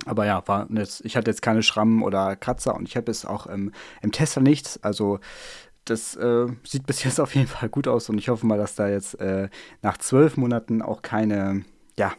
[0.06, 3.24] Aber ja, war jetzt, ich hatte jetzt keine Schrammen oder Kratzer und ich habe es
[3.24, 4.82] auch ähm, im Tesla nichts.
[4.82, 5.18] Also
[5.84, 8.74] das äh, sieht bis jetzt auf jeden Fall gut aus und ich hoffe mal, dass
[8.74, 9.48] da jetzt äh,
[9.82, 11.64] nach zwölf Monaten auch keine,
[11.98, 12.12] ja,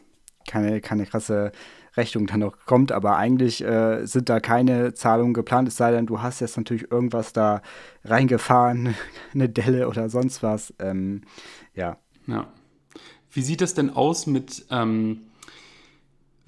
[0.48, 1.52] keine, keine krasse
[1.96, 2.92] Rechnung dann noch kommt.
[2.92, 6.92] Aber eigentlich äh, sind da keine Zahlungen geplant, es sei denn, du hast jetzt natürlich
[6.92, 7.62] irgendwas da
[8.04, 8.96] reingefahren,
[9.34, 10.74] eine Delle oder sonst was.
[10.80, 11.22] Ähm,
[11.74, 11.98] ja.
[12.28, 12.48] Ja.
[13.32, 15.29] Wie sieht es denn aus mit ähm,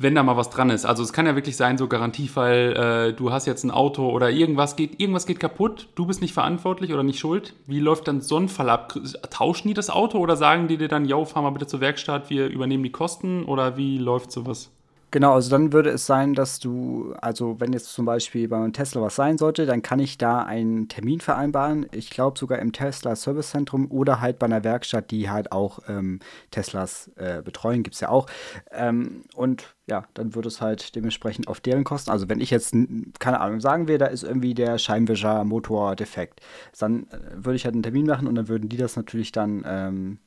[0.02, 0.86] wenn da mal was dran ist.
[0.86, 4.30] Also es kann ja wirklich sein, so Garantiefall, äh, du hast jetzt ein Auto oder
[4.30, 7.54] irgendwas geht, irgendwas geht kaputt, du bist nicht verantwortlich oder nicht schuld.
[7.68, 8.94] Wie läuft dann so ein Fall ab?
[9.30, 12.30] Tauschen die das Auto oder sagen die dir dann, yo, fahr mal bitte zur Werkstatt,
[12.30, 14.72] wir übernehmen die Kosten oder wie läuft sowas?
[15.12, 19.02] Genau, also dann würde es sein, dass du, also wenn jetzt zum Beispiel beim Tesla
[19.02, 21.86] was sein sollte, dann kann ich da einen Termin vereinbaren.
[21.92, 25.80] Ich glaube sogar im Tesla Service Zentrum oder halt bei einer Werkstatt, die halt auch
[25.90, 26.20] ähm,
[26.50, 28.28] Teslas äh, betreuen, gibt es ja auch.
[28.72, 32.74] Ähm, und ja, dann würde es halt dementsprechend auf deren Kosten, also wenn ich jetzt,
[33.20, 36.40] keine Ahnung, sagen wir, da ist irgendwie der Scheinwischer-Motor defekt,
[36.80, 39.64] dann äh, würde ich halt einen Termin machen und dann würden die das natürlich dann
[39.68, 40.20] ähm,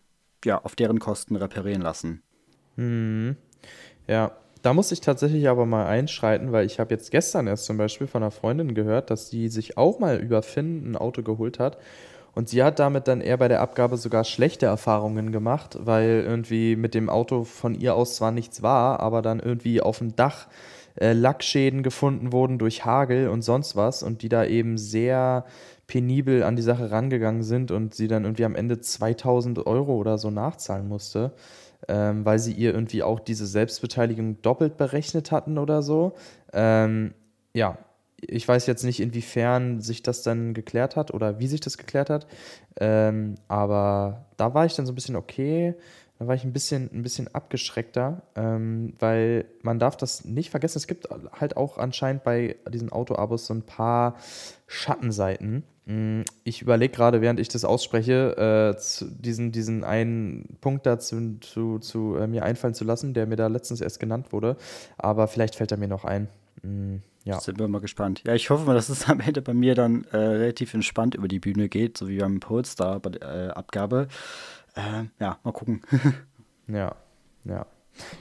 [0.44, 2.22] ja, auf deren Kosten reparieren lassen.
[2.76, 3.36] Mhm.
[4.06, 4.32] Ja,
[4.64, 8.06] da muss ich tatsächlich aber mal einschreiten, weil ich habe jetzt gestern erst zum Beispiel
[8.06, 11.76] von einer Freundin gehört, dass sie sich auch mal über Finn ein Auto geholt hat.
[12.34, 16.76] Und sie hat damit dann eher bei der Abgabe sogar schlechte Erfahrungen gemacht, weil irgendwie
[16.76, 20.46] mit dem Auto von ihr aus zwar nichts war, aber dann irgendwie auf dem Dach
[20.98, 25.44] äh, Lackschäden gefunden wurden durch Hagel und sonst was und die da eben sehr
[25.86, 30.16] penibel an die Sache rangegangen sind und sie dann irgendwie am Ende 2000 Euro oder
[30.16, 31.32] so nachzahlen musste
[31.88, 36.14] ähm, weil sie ihr irgendwie auch diese Selbstbeteiligung doppelt berechnet hatten oder so.
[36.52, 37.14] Ähm,
[37.54, 37.78] ja,
[38.20, 42.10] ich weiß jetzt nicht, inwiefern sich das dann geklärt hat oder wie sich das geklärt
[42.10, 42.26] hat.
[42.80, 45.74] Ähm, aber da war ich dann so ein bisschen okay.
[46.18, 50.78] Da war ich ein bisschen, ein bisschen abgeschreckter, ähm, weil man darf das nicht vergessen.
[50.78, 54.16] Es gibt halt auch anscheinend bei diesen Auto-Abos so ein paar
[54.66, 55.64] Schattenseiten.
[55.86, 58.80] Mm, ich überlege gerade, während ich das ausspreche, äh,
[59.20, 63.48] diesen, diesen einen Punkt dazu zu, zu äh, mir einfallen zu lassen, der mir da
[63.48, 64.56] letztens erst genannt wurde.
[64.96, 66.28] Aber vielleicht fällt er mir noch ein.
[66.62, 67.40] Mm, ja.
[67.40, 68.22] Sind wir mal gespannt.
[68.26, 71.26] Ja, ich hoffe mal, dass es am Ende bei mir dann äh, relativ entspannt über
[71.28, 74.08] die Bühne geht, so wie beim Polestar bei der äh, Abgabe.
[74.74, 75.82] Äh, ja, mal gucken.
[76.68, 76.94] ja,
[77.44, 77.66] ja,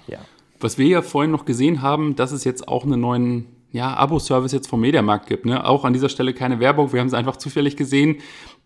[0.07, 0.19] ja.
[0.59, 4.51] Was wir ja vorhin noch gesehen haben, dass es jetzt auch einen neuen ja, Abo-Service
[4.51, 5.45] jetzt vom Mediamarkt gibt.
[5.45, 5.65] Ne?
[5.65, 8.17] Auch an dieser Stelle keine Werbung, wir haben es einfach zufällig gesehen.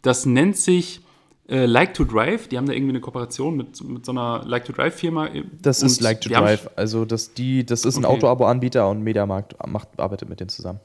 [0.01, 1.01] Das nennt sich
[1.47, 2.49] äh, Like to Drive.
[2.49, 5.29] Die haben da irgendwie eine Kooperation mit, mit so einer Like to Drive-Firma.
[5.61, 6.69] Das ist Like to Drive.
[6.75, 8.15] Also das, die, das ist ein okay.
[8.15, 10.81] Auto-Abo-Anbieter und Mediamarkt macht, arbeitet mit denen zusammen.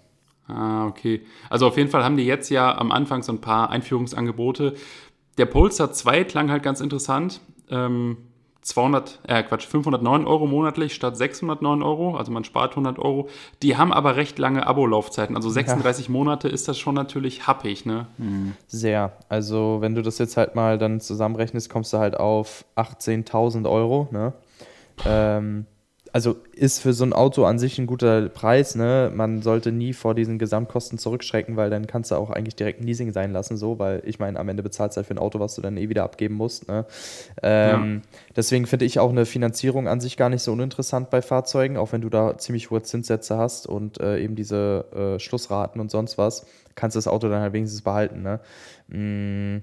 [0.47, 1.23] Ah, okay.
[1.51, 4.75] Also auf jeden Fall haben die jetzt ja am Anfang so ein paar Einführungsangebote.
[5.37, 7.41] Der Polestar 2 klang halt ganz interessant.
[7.71, 8.19] Ähm,
[8.63, 13.29] 200, äh Quatsch, 509 Euro monatlich statt 609 Euro, also man spart 100 Euro.
[13.63, 16.13] Die haben aber recht lange Abo-Laufzeiten, also 36 ja.
[16.13, 18.07] Monate ist das schon natürlich happig, ne?
[18.19, 18.55] Mhm.
[18.69, 19.13] Sehr.
[19.29, 24.09] Also wenn du das jetzt halt mal dann zusammenrechnest, kommst du halt auf 18.000 Euro,
[24.13, 24.33] ne?
[25.05, 25.67] Ähm,
[26.13, 29.11] also ist für so ein Auto an sich ein guter Preis, ne?
[29.15, 32.87] Man sollte nie vor diesen Gesamtkosten zurückschrecken, weil dann kannst du auch eigentlich direkt ein
[32.87, 35.41] Leasing sein lassen, so, weil ich meine, am Ende bezahlst du halt für ein Auto,
[35.41, 36.69] was du dann eh wieder abgeben musst.
[36.69, 36.85] Ne?
[37.43, 38.19] Ähm, ja.
[38.37, 41.93] Deswegen finde ich auch eine Finanzierung an sich gar nicht so uninteressant bei Fahrzeugen, auch
[41.93, 46.19] wenn du da ziemlich hohe Zinssätze hast und äh, eben diese äh, Schlussraten und sonst
[46.19, 46.45] was,
[46.75, 48.23] kannst du das Auto dann halt wenigstens behalten.
[48.23, 48.41] Ne?
[48.89, 49.63] Mm,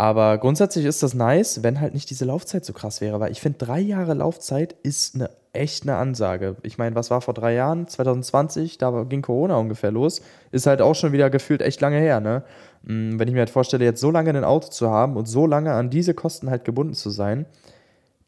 [0.00, 3.42] aber grundsätzlich ist das nice, wenn halt nicht diese Laufzeit so krass wäre, weil ich
[3.42, 6.56] finde, drei Jahre Laufzeit ist eine echt eine Ansage.
[6.62, 7.86] Ich meine, was war vor drei Jahren?
[7.86, 10.22] 2020, da ging Corona ungefähr los.
[10.52, 12.44] Ist halt auch schon wieder gefühlt echt lange her, ne?
[12.84, 15.46] Mm, wenn ich mir halt vorstelle, jetzt so lange ein Auto zu haben und so
[15.46, 17.44] lange an diese Kosten halt gebunden zu sein,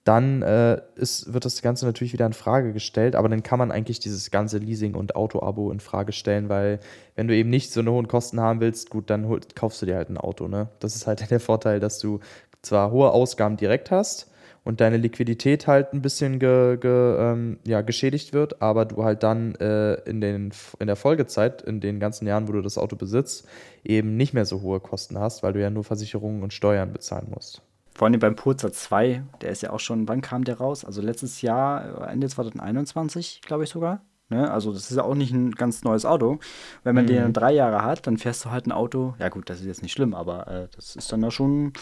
[0.04, 3.70] dann äh, ist, wird das Ganze natürlich wieder in Frage gestellt, aber dann kann man
[3.70, 6.80] eigentlich dieses ganze Leasing- und Auto-Abo in Frage stellen, weil
[7.14, 9.86] wenn du eben nicht so eine hohen Kosten haben willst, gut, dann hol, kaufst du
[9.86, 10.68] dir halt ein Auto, ne?
[10.80, 12.20] Das ist halt der Vorteil, dass du
[12.62, 14.32] zwar hohe Ausgaben direkt hast,
[14.64, 19.22] und deine Liquidität halt ein bisschen ge, ge, ähm, ja, geschädigt wird, aber du halt
[19.22, 22.96] dann äh, in, den, in der Folgezeit, in den ganzen Jahren, wo du das Auto
[22.96, 23.46] besitzt,
[23.84, 27.28] eben nicht mehr so hohe Kosten hast, weil du ja nur Versicherungen und Steuern bezahlen
[27.34, 27.62] musst.
[27.94, 30.85] Vor allem beim Pulsar 2, der ist ja auch schon, wann kam der raus?
[30.85, 34.02] Also letztes Jahr, Ende 2021, glaube ich sogar.
[34.33, 34.50] Ne?
[34.50, 36.38] Also das ist ja auch nicht ein ganz neues Auto.
[36.85, 37.09] Wenn man mhm.
[37.09, 39.14] den drei Jahre hat, dann fährst du halt ein Auto.
[39.18, 41.74] Ja gut, das ist jetzt nicht schlimm, aber äh, das ist dann ja schon,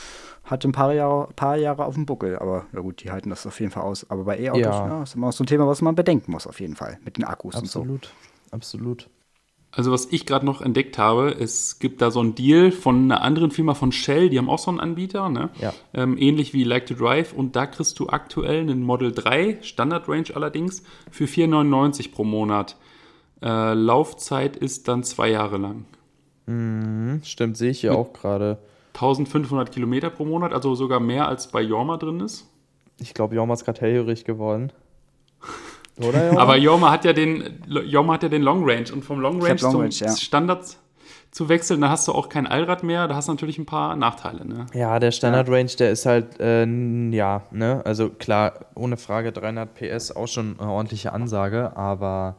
[0.45, 2.39] hat ein paar Jahre, paar Jahre auf dem Buckel.
[2.39, 4.11] Aber ja gut, die halten das auf jeden Fall aus.
[4.11, 4.89] Aber bei E-Autos ja.
[4.89, 7.25] ja, ist immer so ein Thema, was man bedenken muss auf jeden Fall mit den
[7.25, 8.11] Akkus absolut, und so.
[8.51, 9.20] Absolut, absolut.
[9.73, 13.23] Also was ich gerade noch entdeckt habe, es gibt da so einen Deal von einer
[13.23, 15.51] anderen Firma von Shell, die haben auch so einen Anbieter, ne?
[15.61, 15.73] ja.
[15.95, 20.09] ähm, ähnlich wie Like to Drive und da kriegst du aktuell einen Model 3, Standard
[20.09, 22.77] Range allerdings, für 4,99 pro Monat.
[23.43, 25.85] Äh, Laufzeit ist dann zwei Jahre lang.
[26.47, 28.59] Mhm, stimmt, sehe ich hier Mit auch gerade.
[28.95, 32.49] 1500 Kilometer pro Monat, also sogar mehr als bei Jorma drin ist.
[32.99, 34.73] Ich glaube, Jorma ist gerade hellhörig geworden.
[36.07, 36.41] Oder, Jorma?
[36.43, 39.61] Aber Jorma hat ja den, Jorma hat ja den Long Range und vom Long Range
[39.61, 40.17] Long zum Range, ja.
[40.17, 40.65] Standard
[41.31, 43.95] zu wechseln, da hast du auch kein Allrad mehr, da hast du natürlich ein paar
[43.95, 44.45] Nachteile.
[44.45, 44.67] Ne?
[44.75, 46.67] Ja, der Standard Range, der ist halt, äh,
[47.11, 52.37] ja, ne, also klar, ohne Frage 300 PS auch schon eine ordentliche Ansage, aber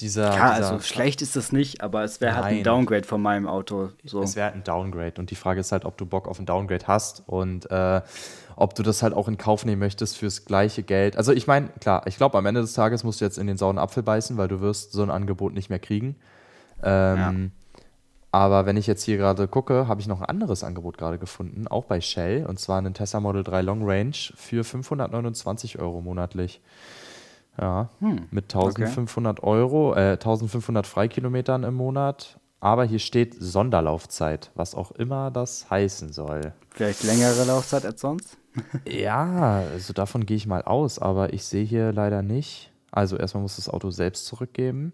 [0.00, 3.22] dieser, ja, dieser also schlecht ist das nicht, aber es wäre halt ein Downgrade von
[3.22, 3.90] meinem Auto.
[4.04, 4.22] So.
[4.22, 6.86] Es wäre ein Downgrade und die Frage ist halt, ob du Bock auf ein Downgrade
[6.86, 8.02] hast und äh,
[8.56, 11.16] ob du das halt auch in Kauf nehmen möchtest fürs gleiche Geld.
[11.16, 13.56] Also ich meine, klar, ich glaube, am Ende des Tages musst du jetzt in den
[13.56, 16.16] sauren Apfel beißen, weil du wirst so ein Angebot nicht mehr kriegen.
[16.82, 17.32] Ähm, ja.
[18.34, 21.68] Aber wenn ich jetzt hier gerade gucke, habe ich noch ein anderes Angebot gerade gefunden,
[21.68, 26.60] auch bei Shell, und zwar einen Tesla Model 3 Long Range für 529 Euro monatlich.
[27.60, 29.46] Ja, hm, mit 1500 okay.
[29.48, 32.40] Euro, äh, 1500 Freikilometern im Monat.
[32.58, 36.54] Aber hier steht Sonderlaufzeit, was auch immer das heißen soll.
[36.70, 38.36] Vielleicht längere Laufzeit als sonst?
[38.88, 42.70] Ja, also davon gehe ich mal aus, aber ich sehe hier leider nicht.
[42.90, 44.92] Also erstmal muss das Auto selbst zurückgeben.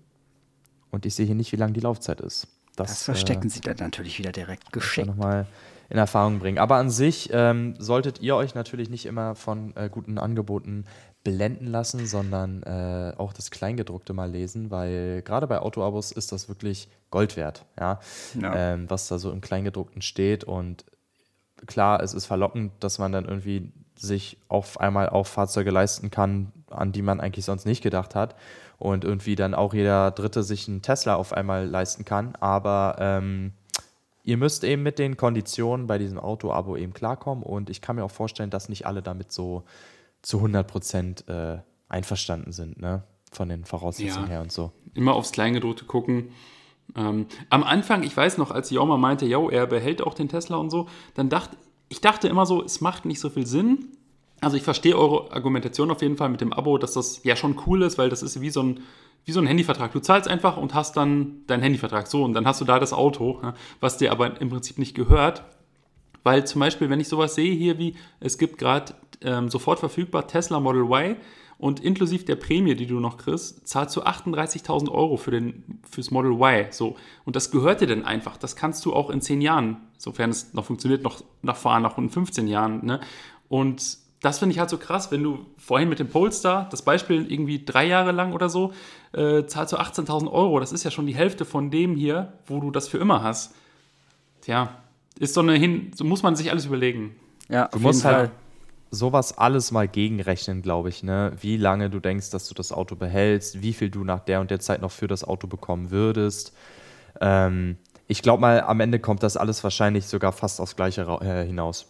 [0.90, 2.49] Und ich sehe hier nicht, wie lang die Laufzeit ist.
[2.77, 5.07] Das, das verstecken äh, sie dann natürlich wieder direkt geschickt.
[5.07, 5.46] Nochmal
[5.90, 6.59] in Erfahrung bringen.
[6.59, 10.85] Aber an sich ähm, solltet ihr euch natürlich nicht immer von äh, guten Angeboten
[11.25, 16.49] blenden lassen, sondern äh, auch das Kleingedruckte mal lesen, weil gerade bei Autoabos ist das
[16.49, 18.01] wirklich Gold wert, ja?
[18.40, 18.55] ja.
[18.55, 20.44] Ähm, was da so im Kleingedruckten steht.
[20.44, 20.85] Und
[21.66, 26.53] klar, es ist verlockend, dass man dann irgendwie sich auf einmal auch Fahrzeuge leisten kann,
[26.70, 28.35] an die man eigentlich sonst nicht gedacht hat.
[28.79, 32.35] Und irgendwie dann auch jeder Dritte sich einen Tesla auf einmal leisten kann.
[32.40, 33.53] Aber ähm,
[34.25, 37.44] ihr müsst eben mit den Konditionen bei diesem Auto-Abo eben klarkommen.
[37.44, 39.64] Und ich kann mir auch vorstellen, dass nicht alle damit so
[40.23, 43.03] zu 100 Prozent äh, einverstanden sind, ne?
[43.33, 44.33] Von den Voraussetzungen ja.
[44.33, 44.73] her und so.
[44.94, 46.31] Immer aufs Kleingedruckte gucken.
[46.96, 50.57] Ähm, am Anfang, ich weiß noch, als Jorma meinte, ja, er behält auch den Tesla
[50.57, 51.57] und so, dann dachte
[51.90, 53.88] ich dachte immer so, es macht nicht so viel Sinn.
[54.40, 57.61] Also ich verstehe eure Argumentation auf jeden Fall mit dem Abo, dass das ja schon
[57.66, 58.81] cool ist, weil das ist wie so ein,
[59.24, 59.92] wie so ein Handyvertrag.
[59.92, 62.07] Du zahlst einfach und hast dann deinen Handyvertrag.
[62.07, 63.42] So, und dann hast du da das Auto,
[63.81, 65.42] was dir aber im Prinzip nicht gehört.
[66.22, 70.29] Weil zum Beispiel, wenn ich sowas sehe hier wie, es gibt gerade ähm, sofort verfügbar
[70.29, 71.16] Tesla Model Y
[71.61, 76.11] und inklusive der Prämie, die du noch kriegst, zahlst du 38.000 Euro für den, fürs
[76.11, 76.66] Model Y.
[76.70, 76.96] So.
[77.27, 78.38] Und das gehört dir dann einfach.
[78.38, 82.09] Das kannst du auch in 10 Jahren, sofern es noch funktioniert, noch nachfahren, noch in
[82.09, 82.87] 15 Jahren.
[82.87, 83.01] Ne?
[83.51, 87.31] Und das finde ich halt so krass, wenn du vorhin mit dem Polestar, das Beispiel
[87.31, 88.73] irgendwie drei Jahre lang oder so,
[89.12, 90.61] äh, zahlst du 18.000 Euro.
[90.61, 93.55] Das ist ja schon die Hälfte von dem hier, wo du das für immer hast.
[94.40, 94.77] Tja,
[95.18, 97.16] ist so eine hin, so muss man sich alles überlegen.
[97.51, 98.31] Ja, du musst halt
[98.90, 101.33] sowas alles mal gegenrechnen, glaube ich, ne?
[101.40, 104.50] Wie lange du denkst, dass du das Auto behältst, wie viel du nach der und
[104.50, 106.57] der Zeit noch für das Auto bekommen würdest.
[107.20, 107.76] Ähm,
[108.09, 111.87] ich glaube mal, am Ende kommt das alles wahrscheinlich sogar fast aufs Gleiche äh, hinaus.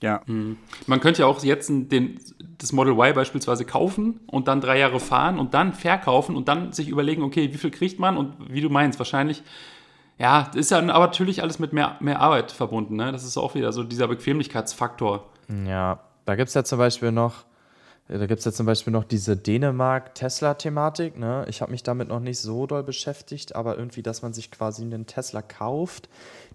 [0.00, 0.22] Ja.
[0.26, 2.20] Man könnte ja auch jetzt den,
[2.58, 6.72] das Model Y beispielsweise kaufen und dann drei Jahre fahren und dann verkaufen und dann
[6.72, 9.42] sich überlegen, okay, wie viel kriegt man und wie du meinst, wahrscheinlich,
[10.16, 12.94] ja, das ist ja aber natürlich alles mit mehr, mehr Arbeit verbunden.
[12.94, 13.10] Ne?
[13.10, 15.26] Das ist auch wieder so dieser Bequemlichkeitsfaktor.
[15.66, 15.98] Ja,
[16.28, 17.46] da gibt es ja zum Beispiel noch,
[18.06, 21.18] da gibt es ja zum Beispiel noch diese Dänemark-Tesla-Thematik.
[21.18, 21.46] Ne?
[21.48, 24.82] Ich habe mich damit noch nicht so doll beschäftigt, aber irgendwie, dass man sich quasi
[24.82, 26.10] einen Tesla kauft,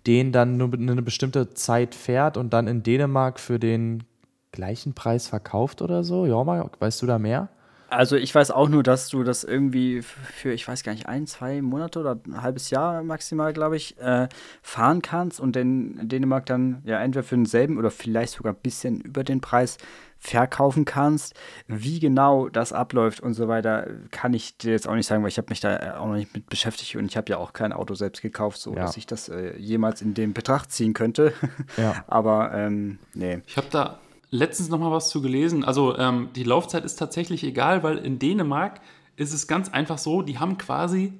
[0.05, 4.03] den dann nur eine bestimmte Zeit fährt und dann in Dänemark für den
[4.51, 6.27] gleichen Preis verkauft oder so.
[6.27, 7.49] Ja, mal, weißt du da mehr?
[7.93, 11.27] Also ich weiß auch nur, dass du das irgendwie für, ich weiß gar nicht, ein,
[11.27, 14.27] zwei Monate oder ein halbes Jahr maximal, glaube ich, äh,
[14.61, 18.99] fahren kannst und in Dänemark dann ja entweder für denselben oder vielleicht sogar ein bisschen
[19.01, 19.77] über den Preis
[20.17, 21.33] verkaufen kannst.
[21.67, 25.29] Wie genau das abläuft und so weiter, kann ich dir jetzt auch nicht sagen, weil
[25.29, 27.73] ich habe mich da auch noch nicht mit beschäftigt und ich habe ja auch kein
[27.73, 28.83] Auto selbst gekauft, so Ja.
[28.83, 31.33] dass ich das äh, jemals in den Betracht ziehen könnte.
[31.77, 32.03] Ja.
[32.07, 33.41] Aber ähm, nee.
[33.45, 33.99] Ich habe da
[34.33, 35.63] letztens noch mal was zu gelesen.
[35.63, 38.81] Also ähm, die Laufzeit ist tatsächlich egal, weil in Dänemark
[39.15, 41.13] ist es ganz einfach so, die haben quasi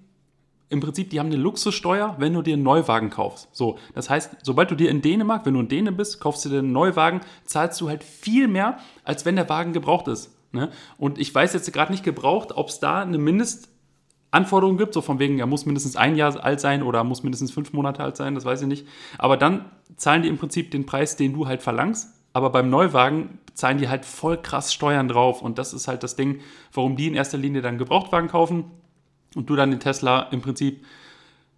[0.69, 3.49] im Prinzip, die haben eine Luxussteuer, wenn du dir einen Neuwagen kaufst.
[3.51, 6.49] So, das heißt, sobald du dir in Dänemark, wenn du in Däne bist, kaufst du
[6.49, 10.35] dir einen Neuwagen, zahlst du halt viel mehr, als wenn der Wagen gebraucht ist.
[10.51, 10.71] Ne?
[10.97, 15.19] Und ich weiß jetzt gerade nicht gebraucht, ob es da eine Mindestanforderung gibt, so von
[15.19, 18.33] wegen, er muss mindestens ein Jahr alt sein oder muss mindestens fünf Monate alt sein,
[18.33, 18.87] das weiß ich nicht.
[19.19, 19.65] Aber dann
[19.97, 22.22] zahlen die im Prinzip den Preis, den du halt verlangst.
[22.33, 25.41] Aber beim Neuwagen zahlen die halt voll krass Steuern drauf.
[25.41, 26.41] Und das ist halt das Ding,
[26.73, 28.65] warum die in erster Linie dann Gebrauchtwagen kaufen
[29.35, 30.85] und du dann den Tesla im Prinzip,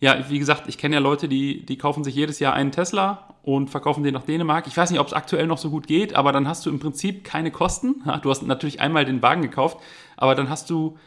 [0.01, 3.35] ja, wie gesagt, ich kenne ja Leute, die, die kaufen sich jedes Jahr einen Tesla
[3.43, 4.67] und verkaufen den nach Dänemark.
[4.67, 6.79] Ich weiß nicht, ob es aktuell noch so gut geht, aber dann hast du im
[6.79, 8.03] Prinzip keine Kosten.
[8.21, 9.77] Du hast natürlich einmal den Wagen gekauft,
[10.17, 10.97] aber dann hast du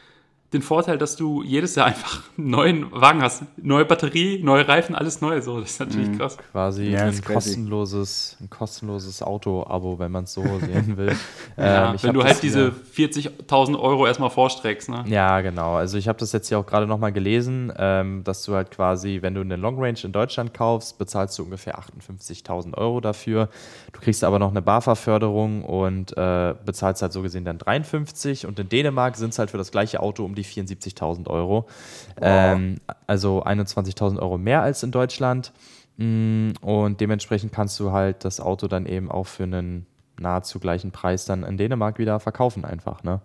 [0.53, 3.43] den Vorteil, dass du jedes Jahr einfach einen neuen Wagen hast.
[3.59, 5.41] Neue Batterie, neue Reifen, alles neu.
[5.43, 6.39] So, das ist natürlich krass.
[6.53, 11.15] Quasi Ja, ein kostenloses, ein kostenloses Auto-Abo, wenn man es so sehen will.
[11.57, 14.89] Ja, Ähm, ich wenn du halt diese hier- 40.000 Euro erstmal vorstreckst.
[14.89, 15.05] Ne?
[15.09, 15.75] Ja, genau.
[15.75, 19.19] Also ich habe das jetzt hier auch gerade nochmal gelesen, ähm, dass du halt quasi,
[19.23, 23.49] wenn du eine Long Range in Deutschland kaufst, bezahlst du ungefähr 58.000 Euro dafür.
[23.93, 28.47] Du kriegst aber noch eine BAFA-Förderung und äh, bezahlst halt so gesehen dann 53.
[28.47, 31.67] Und in Dänemark sind es halt für das gleiche Auto um die 74.000 Euro.
[32.21, 35.53] Ähm, also 21.000 Euro mehr als in Deutschland.
[35.99, 39.87] Mm, Und dementsprechend kannst du halt das Auto dann eben auch für einen
[40.19, 43.21] nahezu gleichen Preis dann in Dänemark wieder verkaufen einfach, ne?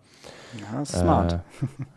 [0.71, 1.39] Ja, smart.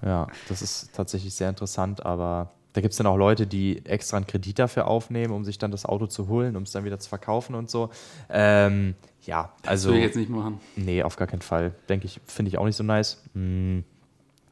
[0.03, 3.85] Äh, ja, das ist tatsächlich sehr interessant, aber da gibt es dann auch Leute, die
[3.87, 6.85] extra einen Kredit dafür aufnehmen, um sich dann das Auto zu holen, um es dann
[6.85, 7.91] wieder zu verkaufen und so.
[8.29, 9.91] Ähm, ja, Das also.
[9.91, 10.61] will ich jetzt nicht machen.
[10.77, 11.73] Nee, auf gar keinen Fall.
[11.89, 13.23] Denke ich, finde ich auch nicht so nice.
[13.35, 13.85] Hm.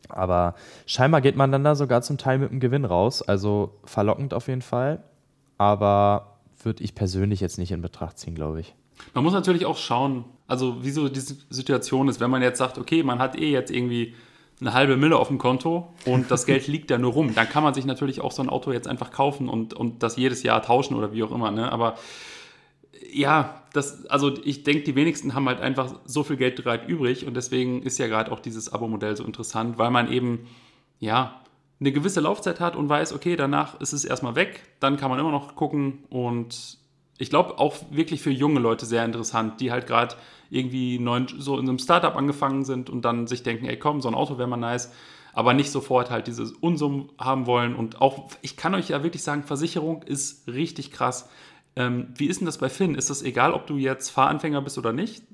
[0.09, 0.55] Aber
[0.87, 3.23] scheinbar geht man dann da sogar zum Teil mit einem Gewinn raus.
[3.23, 5.03] Also verlockend auf jeden Fall.
[5.59, 8.75] Aber würde ich persönlich jetzt nicht in Betracht ziehen, glaube ich.
[9.13, 13.03] Man muss natürlich auch schauen, also wieso diese Situation ist, wenn man jetzt sagt, okay,
[13.03, 14.15] man hat eh jetzt irgendwie
[14.61, 17.63] eine halbe Mille auf dem Konto und das Geld liegt da nur rum, dann kann
[17.63, 20.63] man sich natürlich auch so ein Auto jetzt einfach kaufen und, und das jedes Jahr
[20.63, 21.51] tauschen oder wie auch immer.
[21.51, 21.71] Ne?
[21.71, 21.97] Aber
[23.13, 27.27] ja, das, also ich denke, die wenigsten haben halt einfach so viel Geld gerade übrig
[27.27, 30.47] und deswegen ist ja gerade auch dieses Abo-Modell so interessant, weil man eben,
[31.01, 31.41] ja,
[31.81, 35.19] eine gewisse Laufzeit hat und weiß, okay, danach ist es erstmal weg, dann kann man
[35.19, 36.79] immer noch gucken und
[37.19, 40.15] ich glaube auch wirklich für junge Leute sehr interessant, die halt gerade
[40.51, 44.09] irgendwie neuen, so in einem Startup angefangen sind und dann sich denken, ey komm, so
[44.09, 44.93] ein Auto wäre mal nice,
[45.33, 49.23] aber nicht sofort halt dieses Unsummen haben wollen und auch, ich kann euch ja wirklich
[49.23, 51.29] sagen, Versicherung ist richtig krass.
[51.77, 52.95] Ähm, wie ist denn das bei Finn?
[52.95, 55.25] Ist das egal, ob du jetzt Fahranfänger bist oder nicht?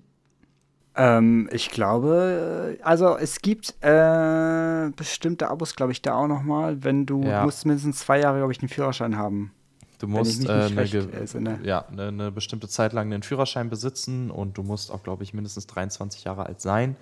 [0.97, 6.83] Ähm, ich glaube, also es gibt äh, bestimmte Abos, glaube ich, da auch noch mal,
[6.83, 7.45] wenn du Ja.
[7.45, 9.53] musst mindestens zwei Jahre, glaube ich, einen Führerschein haben.
[10.01, 14.63] Du musst äh, eine, ja, eine, eine bestimmte Zeit lang einen Führerschein besitzen und du
[14.63, 16.97] musst auch, glaube ich, mindestens 23 Jahre alt sein.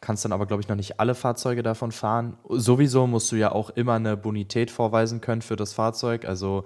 [0.00, 2.38] Kannst dann aber, glaube ich, noch nicht alle Fahrzeuge davon fahren.
[2.48, 6.24] Sowieso musst du ja auch immer eine Bonität vorweisen können für das Fahrzeug.
[6.24, 6.64] Also,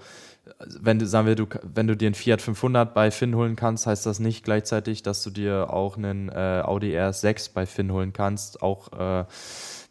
[0.81, 3.87] wenn du, sagen wir, du, wenn du dir einen Fiat 500 bei Finn holen kannst,
[3.87, 8.13] heißt das nicht gleichzeitig, dass du dir auch einen äh, Audi RS6 bei Finn holen
[8.13, 8.63] kannst.
[8.63, 9.25] Auch äh,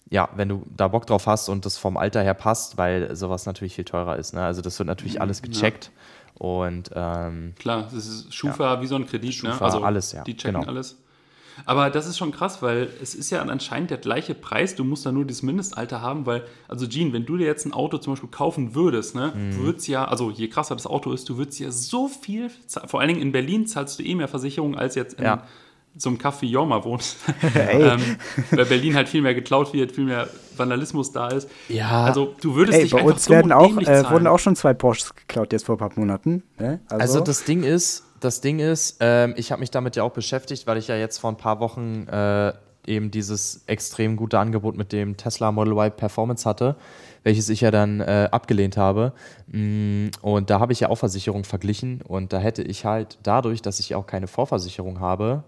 [0.10, 3.45] ja, wenn du da Bock drauf hast und das vom Alter her passt, weil sowas
[3.45, 4.34] natürlich viel teurer ist.
[4.34, 4.43] Ne?
[4.43, 5.91] Also das wird natürlich alles gecheckt.
[6.34, 9.51] Und ähm, Klar, das ist Schufa wie so ein Kredit, ne?
[9.51, 10.67] Schufa, alles, ja, Die checken genau.
[10.67, 10.97] alles.
[11.65, 14.75] Aber das ist schon krass, weil es ist ja anscheinend der gleiche Preis.
[14.75, 17.73] Du musst da nur das Mindestalter haben, weil, also Jean, wenn du dir jetzt ein
[17.73, 19.51] Auto zum Beispiel kaufen würdest, ne, Mhm.
[19.51, 22.49] du würdest ja, also je krasser das Auto ist, du würdest ja so viel,
[22.87, 25.43] vor allen Dingen in Berlin zahlst du eh mehr Versicherung als jetzt in Ja.
[25.97, 27.17] so einem wie Jorma wohnst.
[27.53, 27.81] Ey.
[27.83, 27.99] ähm,
[28.51, 31.49] weil Berlin halt viel mehr geklaut wird, viel mehr Vandalismus da ist.
[31.69, 32.05] Ja.
[32.05, 34.55] Also du würdest Ey, dich bei einfach uns so werden auch, äh, wurden auch schon
[34.55, 36.43] zwei Porsches geklaut jetzt vor ein paar Monaten.
[36.57, 36.79] Ne?
[36.89, 40.67] Also das Ding ist, das Ding ist, ähm, ich habe mich damit ja auch beschäftigt,
[40.67, 42.53] weil ich ja jetzt vor ein paar Wochen äh,
[42.88, 46.75] eben dieses extrem gute Angebot mit dem Tesla Model Y Performance hatte,
[47.23, 49.13] welches ich ja dann äh, abgelehnt habe.
[49.47, 53.61] Mm, und da habe ich ja auch Versicherung verglichen und da hätte ich halt dadurch,
[53.61, 55.43] dass ich auch keine Vorversicherung habe,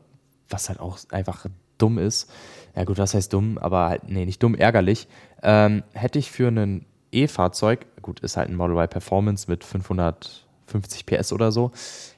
[0.49, 1.45] was halt auch einfach
[1.77, 2.29] dumm ist,
[2.75, 5.07] ja gut, was heißt dumm, aber halt, nee, nicht dumm, ärgerlich,
[5.41, 9.63] ähm, hätte ich für ein E-Fahrzeug, gut, ist halt ein Model Y Performance mit
[10.73, 11.71] 550 PS oder so,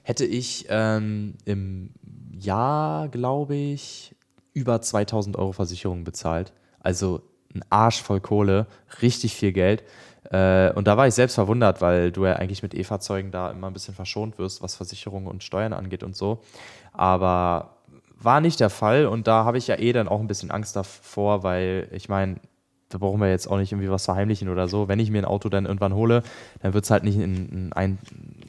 [0.03, 1.91] hätte ich ähm, im
[2.32, 4.16] Jahr, glaube ich,
[4.53, 6.53] über 2000 Euro Versicherung bezahlt.
[6.80, 7.22] Also
[7.53, 8.68] ein Arsch voll Kohle,
[9.01, 9.84] richtig viel Geld.
[10.32, 13.68] Äh, und da war ich selbst verwundert, weil du ja eigentlich mit E-Fahrzeugen da immer
[13.68, 16.41] ein bisschen verschont wirst, was Versicherungen und Steuern angeht und so.
[16.93, 17.78] Aber
[18.18, 20.76] war nicht der Fall und da habe ich ja eh dann auch ein bisschen Angst
[20.76, 22.38] davor, weil ich meine,
[22.90, 24.88] da brauchen wir jetzt auch nicht irgendwie was verheimlichen oder so.
[24.88, 26.22] Wenn ich mir ein Auto dann irgendwann hole,
[26.62, 27.98] dann wird es halt nicht ein, ein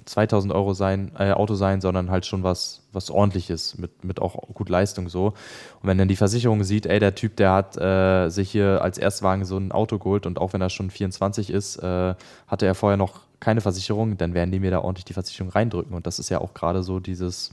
[0.05, 4.37] 2000 Euro sein, äh, Auto sein, sondern halt schon was, was ordentliches mit, mit auch
[4.53, 5.29] gut Leistung so.
[5.29, 8.99] Und wenn dann die Versicherung sieht, ey, der Typ, der hat äh, sich hier als
[8.99, 12.15] Erstwagen so ein Auto geholt und auch wenn er schon 24 ist, äh,
[12.47, 15.95] hatte er vorher noch keine Versicherung, dann werden die mir da ordentlich die Versicherung reindrücken.
[15.95, 17.53] Und das ist ja auch gerade so dieses,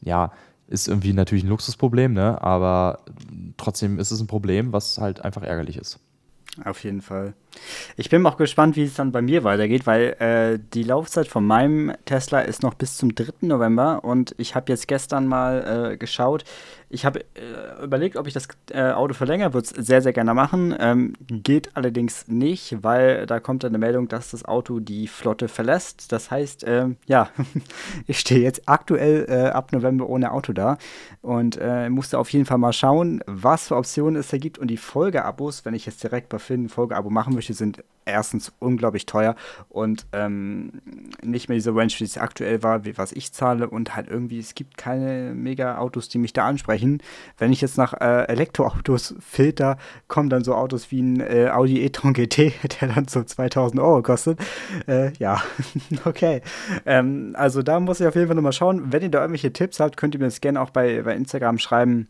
[0.00, 0.32] ja,
[0.66, 2.42] ist irgendwie natürlich ein Luxusproblem, ne?
[2.42, 3.00] aber
[3.56, 6.00] trotzdem ist es ein Problem, was halt einfach ärgerlich ist.
[6.62, 7.34] Auf jeden Fall.
[7.96, 11.44] Ich bin auch gespannt, wie es dann bei mir weitergeht, weil äh, die Laufzeit von
[11.44, 13.32] meinem Tesla ist noch bis zum 3.
[13.40, 16.44] November und ich habe jetzt gestern mal äh, geschaut.
[16.88, 20.34] Ich habe äh, überlegt, ob ich das äh, Auto verlängere, würde es sehr, sehr gerne
[20.34, 20.74] machen.
[20.78, 25.48] Ähm, geht allerdings nicht, weil da kommt dann eine Meldung, dass das Auto die Flotte
[25.48, 26.12] verlässt.
[26.12, 27.30] Das heißt, ähm, ja,
[28.06, 30.78] ich stehe jetzt aktuell äh, ab November ohne Auto da
[31.22, 34.68] und äh, musste auf jeden Fall mal schauen, was für Optionen es da gibt und
[34.68, 39.06] die Folgeabos, wenn ich jetzt direkt bei Finn ein Folgeabo machen möchte, sind erstens unglaublich
[39.06, 39.34] teuer
[39.68, 40.82] und ähm,
[41.22, 44.38] nicht mehr diese Range, wie es aktuell war, wie was ich zahle und halt irgendwie,
[44.38, 47.02] es gibt keine Mega-Autos, die mich da ansprechen.
[47.38, 49.78] Wenn ich jetzt nach äh, Elektroautos filter,
[50.08, 54.02] kommen dann so Autos wie ein äh, Audi e-tron GT, der dann so 2000 Euro
[54.02, 54.38] kostet.
[54.86, 55.42] Äh, ja,
[56.04, 56.42] okay.
[56.86, 58.92] Ähm, also da muss ich auf jeden Fall nochmal schauen.
[58.92, 61.58] Wenn ihr da irgendwelche Tipps habt, könnt ihr mir das gerne auch bei, bei Instagram
[61.58, 62.08] schreiben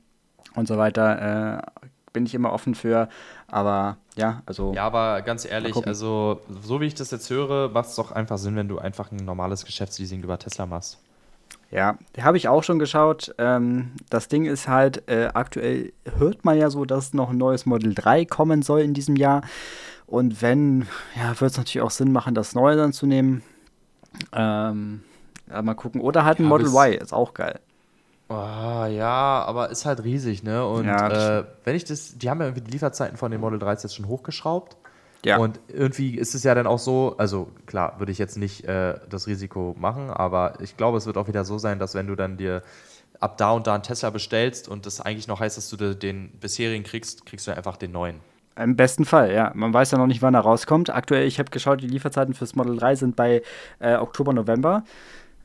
[0.55, 1.63] und so weiter.
[1.63, 3.09] Äh, bin ich immer offen für.
[3.55, 4.73] Aber ja, also.
[4.75, 8.37] Ja, aber ganz ehrlich, also so wie ich das jetzt höre, macht es doch einfach
[8.37, 10.99] Sinn, wenn du einfach ein normales Geschäftsleasing über Tesla machst.
[11.71, 13.33] Ja, habe ich auch schon geschaut.
[13.39, 17.65] Ähm, das Ding ist halt, äh, aktuell hört man ja so, dass noch ein neues
[17.65, 19.43] Model 3 kommen soll in diesem Jahr.
[20.09, 23.45] Und wenn, ja, wird es natürlich auch Sinn machen, das neue dann zu nehmen.
[24.33, 25.03] Ähm,
[25.49, 26.01] ja, mal gucken.
[26.01, 27.61] Oder halt ein ja, Model Y, ist auch geil.
[28.35, 30.67] Oh, ja, aber ist halt riesig, ne?
[30.67, 33.59] Und ja, äh, wenn ich das, die haben ja irgendwie die Lieferzeiten von den Model
[33.59, 34.77] 3 jetzt schon hochgeschraubt.
[35.25, 35.39] Ja.
[35.39, 38.99] Und irgendwie ist es ja dann auch so, also klar, würde ich jetzt nicht äh,
[39.09, 42.15] das Risiko machen, aber ich glaube, es wird auch wieder so sein, dass wenn du
[42.15, 42.63] dann dir
[43.21, 46.31] ab da und da einen Tesla bestellst und das eigentlich noch heißt, dass du den
[46.41, 48.21] bisherigen kriegst, kriegst du einfach den neuen.
[48.57, 49.51] Im besten Fall, ja.
[49.55, 50.91] Man weiß ja noch nicht, wann er rauskommt.
[50.91, 53.43] Aktuell, ich habe geschaut, die Lieferzeiten fürs Model 3 sind bei
[53.81, 54.85] äh, Oktober, November.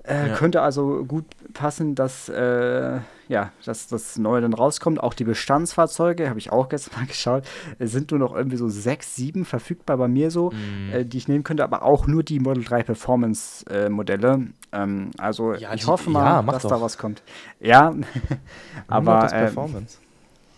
[0.09, 0.35] Äh, ja.
[0.35, 5.01] Könnte also gut passen, dass, äh, ja, dass das Neue dann rauskommt.
[5.01, 7.43] Auch die Bestandsfahrzeuge, habe ich auch gestern mal geschaut,
[7.79, 10.93] sind nur noch irgendwie so sechs, sieben verfügbar bei mir so, mhm.
[10.93, 14.47] äh, die ich nehmen könnte, aber auch nur die Model 3 Performance äh, Modelle.
[14.71, 16.69] Ähm, also ja, ich die, hoffe mal, ja, dass doch.
[16.69, 17.21] da was kommt.
[17.59, 17.93] Ja,
[18.87, 19.19] aber.
[19.21, 19.97] Das ähm, Performance.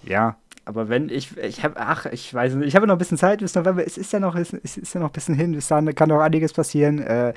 [0.04, 3.18] ja, aber wenn ich, ich habe, ach, ich weiß nicht, ich habe noch ein bisschen
[3.18, 3.86] Zeit bis November.
[3.86, 5.54] Es ist ja noch, es ist ja noch ein bisschen hin.
[5.54, 7.00] Bis dann kann noch einiges passieren.
[7.00, 7.34] Äh,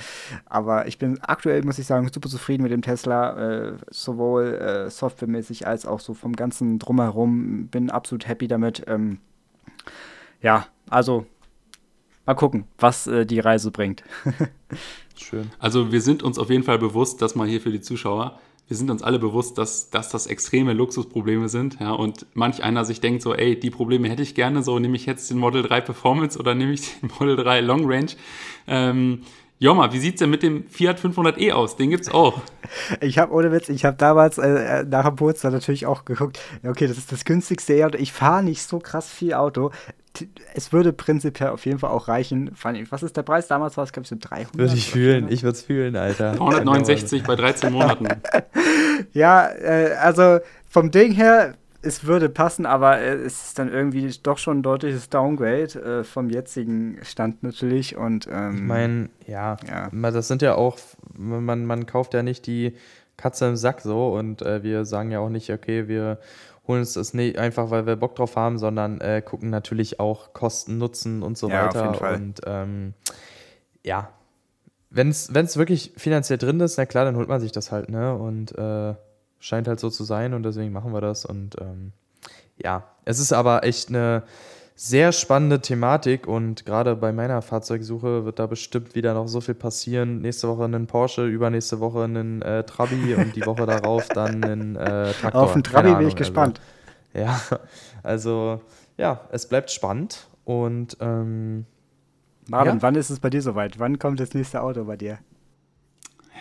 [0.46, 4.90] aber ich bin aktuell, muss ich sagen, super zufrieden mit dem Tesla, äh, sowohl äh,
[4.90, 7.68] softwaremäßig als auch so vom ganzen Drumherum.
[7.68, 8.84] Bin absolut happy damit.
[8.86, 9.18] Ähm,
[10.42, 11.24] ja, also
[12.26, 14.04] mal gucken, was äh, die Reise bringt.
[15.16, 15.50] Schön.
[15.58, 18.76] Also wir sind uns auf jeden Fall bewusst, dass man hier für die Zuschauer wir
[18.76, 21.78] sind uns alle bewusst, dass, dass das extreme Luxusprobleme sind.
[21.80, 24.96] Ja, und manch einer sich denkt so, ey, die Probleme hätte ich gerne, so nehme
[24.96, 28.12] ich jetzt den Model 3 Performance oder nehme ich den Model 3 Long Range.
[28.66, 29.22] Ähm,
[29.64, 31.76] Joma, wie sieht es denn mit dem Fiat 500e aus?
[31.76, 32.40] Den gibt es auch.
[33.02, 36.86] Ich habe ohne Witz, ich habe damals äh, nach dem Geburtstag natürlich auch geguckt, okay,
[36.86, 37.98] das ist das günstigste E-Auto.
[37.98, 39.70] Ich fahre nicht so krass viel Auto
[40.54, 42.52] es würde prinzipiell auf jeden Fall auch reichen.
[42.90, 43.48] Was ist der Preis?
[43.48, 44.56] Damals war es, glaube ich, so 300.
[44.56, 46.32] Würde ich fühlen, ich würde es fühlen, Alter.
[46.36, 48.06] 369 bei 13 Monaten.
[49.12, 50.38] ja, äh, also
[50.68, 51.54] vom Ding her,
[51.85, 56.30] es würde passen, aber es ist dann irgendwie doch schon ein deutliches Downgrade äh, vom
[56.30, 57.97] jetzigen Stand natürlich.
[57.97, 60.78] Und, ähm, ich meine, ja, ja, das sind ja auch,
[61.16, 62.76] man, man kauft ja nicht die
[63.16, 66.18] Katze im Sack so und äh, wir sagen ja auch nicht, okay, wir
[66.66, 70.32] holen uns das nicht einfach, weil wir Bock drauf haben, sondern äh, gucken natürlich auch
[70.32, 72.14] Kosten, Nutzen und so ja, weiter.
[72.14, 72.95] Und ähm,
[73.85, 74.11] ja,
[74.91, 78.14] wenn es wirklich finanziell drin ist, na klar, dann holt man sich das halt, ne?
[78.16, 78.95] Und äh,
[79.41, 81.24] scheint halt so zu sein und deswegen machen wir das.
[81.24, 81.93] Und ähm,
[82.57, 84.22] ja, es ist aber echt eine
[84.76, 89.55] sehr spannende Thematik und gerade bei meiner Fahrzeugsuche wird da bestimmt wieder noch so viel
[89.55, 90.20] passieren.
[90.20, 94.76] Nächste Woche einen Porsche, übernächste Woche einen äh, Trabi und die Woche darauf dann einen
[94.76, 95.43] äh, Traktor.
[95.43, 96.61] Auf den Trabi bin ich gespannt.
[97.12, 97.41] Also, ja,
[98.03, 98.61] also
[98.97, 101.66] ja, es bleibt spannend und ähm,
[102.49, 102.82] Marvin, ja?
[102.82, 103.78] wann ist es bei dir soweit?
[103.78, 105.18] Wann kommt das nächste Auto bei dir?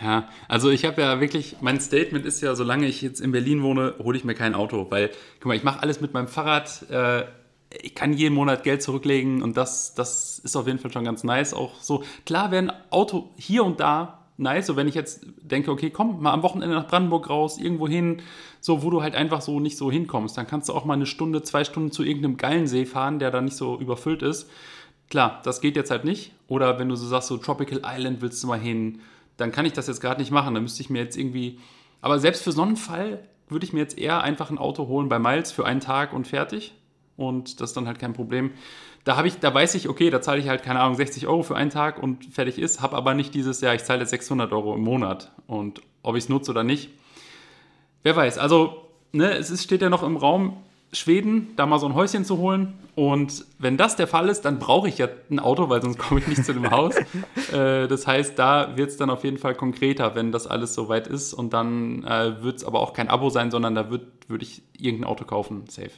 [0.02, 3.62] Ja, also ich habe ja wirklich, mein Statement ist ja, solange ich jetzt in Berlin
[3.62, 6.90] wohne, hole ich mir kein Auto, weil, guck mal, ich mache alles mit meinem Fahrrad.
[6.90, 7.24] Äh,
[7.82, 11.24] ich kann jeden Monat Geld zurücklegen und das, das ist auf jeden Fall schon ganz
[11.24, 11.54] nice.
[11.54, 15.70] Auch so, klar wäre ein Auto hier und da nice, so wenn ich jetzt denke,
[15.70, 18.22] okay, komm mal am Wochenende nach Brandenburg raus, irgendwo hin,
[18.60, 21.06] so wo du halt einfach so nicht so hinkommst, dann kannst du auch mal eine
[21.06, 24.50] Stunde, zwei Stunden zu irgendeinem geilen See fahren, der da nicht so überfüllt ist.
[25.10, 26.32] Klar, das geht jetzt halt nicht.
[26.48, 29.00] Oder wenn du so sagst, so Tropical Island willst du mal hin,
[29.36, 30.54] dann kann ich das jetzt gerade nicht machen.
[30.54, 31.58] Dann müsste ich mir jetzt irgendwie.
[32.00, 35.08] Aber selbst für so einen Fall würde ich mir jetzt eher einfach ein Auto holen
[35.08, 36.74] bei Miles für einen Tag und fertig
[37.16, 38.52] und das ist dann halt kein Problem.
[39.04, 41.42] Da habe ich, da weiß ich, okay, da zahle ich halt keine Ahnung 60 Euro
[41.42, 44.52] für einen Tag und fertig ist, habe aber nicht dieses Jahr, ich zahle jetzt 600
[44.52, 46.90] Euro im Monat und ob ich es nutze oder nicht,
[48.02, 48.38] wer weiß.
[48.38, 50.56] Also ne, es ist, steht ja noch im Raum
[50.94, 54.58] Schweden, da mal so ein Häuschen zu holen und wenn das der Fall ist, dann
[54.58, 56.94] brauche ich ja ein Auto, weil sonst komme ich nicht zu dem Haus.
[57.52, 61.06] Äh, das heißt, da wird es dann auf jeden Fall konkreter, wenn das alles soweit
[61.06, 64.42] ist und dann äh, wird es aber auch kein Abo sein, sondern da würde würd
[64.42, 65.90] ich irgendein Auto kaufen, safe.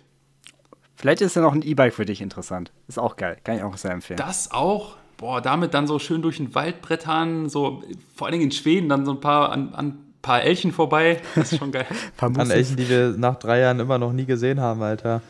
[0.96, 2.72] Vielleicht ist ja noch ein E-Bike für dich interessant.
[2.88, 3.38] Ist auch geil.
[3.44, 4.18] Kann ich auch sehr empfehlen.
[4.18, 4.96] Das auch.
[5.18, 7.82] Boah, damit dann so schön durch den Wald brettern, so
[8.14, 11.20] vor allen Dingen in Schweden, dann so ein paar an, an paar Elchen vorbei.
[11.36, 11.86] Das ist schon geil.
[12.18, 15.22] an Elchen, die wir nach drei Jahren immer noch nie gesehen haben, Alter.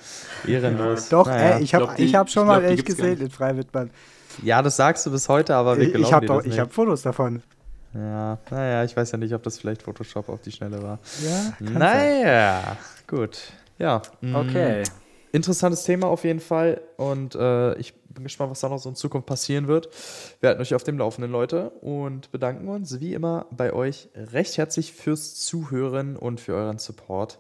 [0.47, 1.11] Ehrenlos.
[1.11, 1.57] Doch, naja.
[1.57, 3.91] ey, ich habe hab schon mal Elch gesehen in Freiwittmann.
[4.43, 7.03] Ja, das sagst du bis heute, aber wir glauben ich hab doch, Ich habe Fotos
[7.03, 7.43] davon.
[7.95, 10.99] Ja, naja, ich weiß ja nicht, ob das vielleicht Photoshop auf die Schnelle war.
[11.25, 12.77] Ja, Naja, sein.
[13.07, 13.39] gut.
[13.79, 14.03] Ja.
[14.23, 14.83] Okay.
[14.83, 14.85] Mm.
[15.33, 18.97] Interessantes Thema auf jeden Fall und äh, ich bin gespannt, was da noch so in
[18.97, 19.89] Zukunft passieren wird.
[20.41, 24.59] Wir halten euch auf dem Laufenden, Leute, und bedanken uns wie immer bei euch recht
[24.59, 27.39] herzlich fürs Zuhören und für euren Support.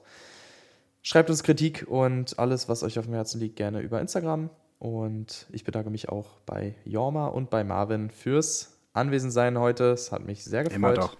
[1.03, 4.51] Schreibt uns Kritik und alles, was euch auf dem Herzen liegt, gerne über Instagram.
[4.79, 9.93] Und ich bedanke mich auch bei Jorma und bei Marvin fürs Anwesensein heute.
[9.93, 10.77] Es hat mich sehr gefreut.
[10.77, 11.17] Immer doch.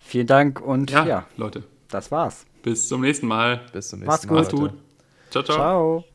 [0.00, 2.46] Vielen Dank und ja, ja Leute, das war's.
[2.62, 3.60] Bis zum nächsten Mal.
[3.72, 4.34] Bis zum nächsten Macht's Mal.
[4.34, 4.72] Macht's gut.
[5.30, 5.56] Ciao, ciao.
[5.56, 6.04] Ciao.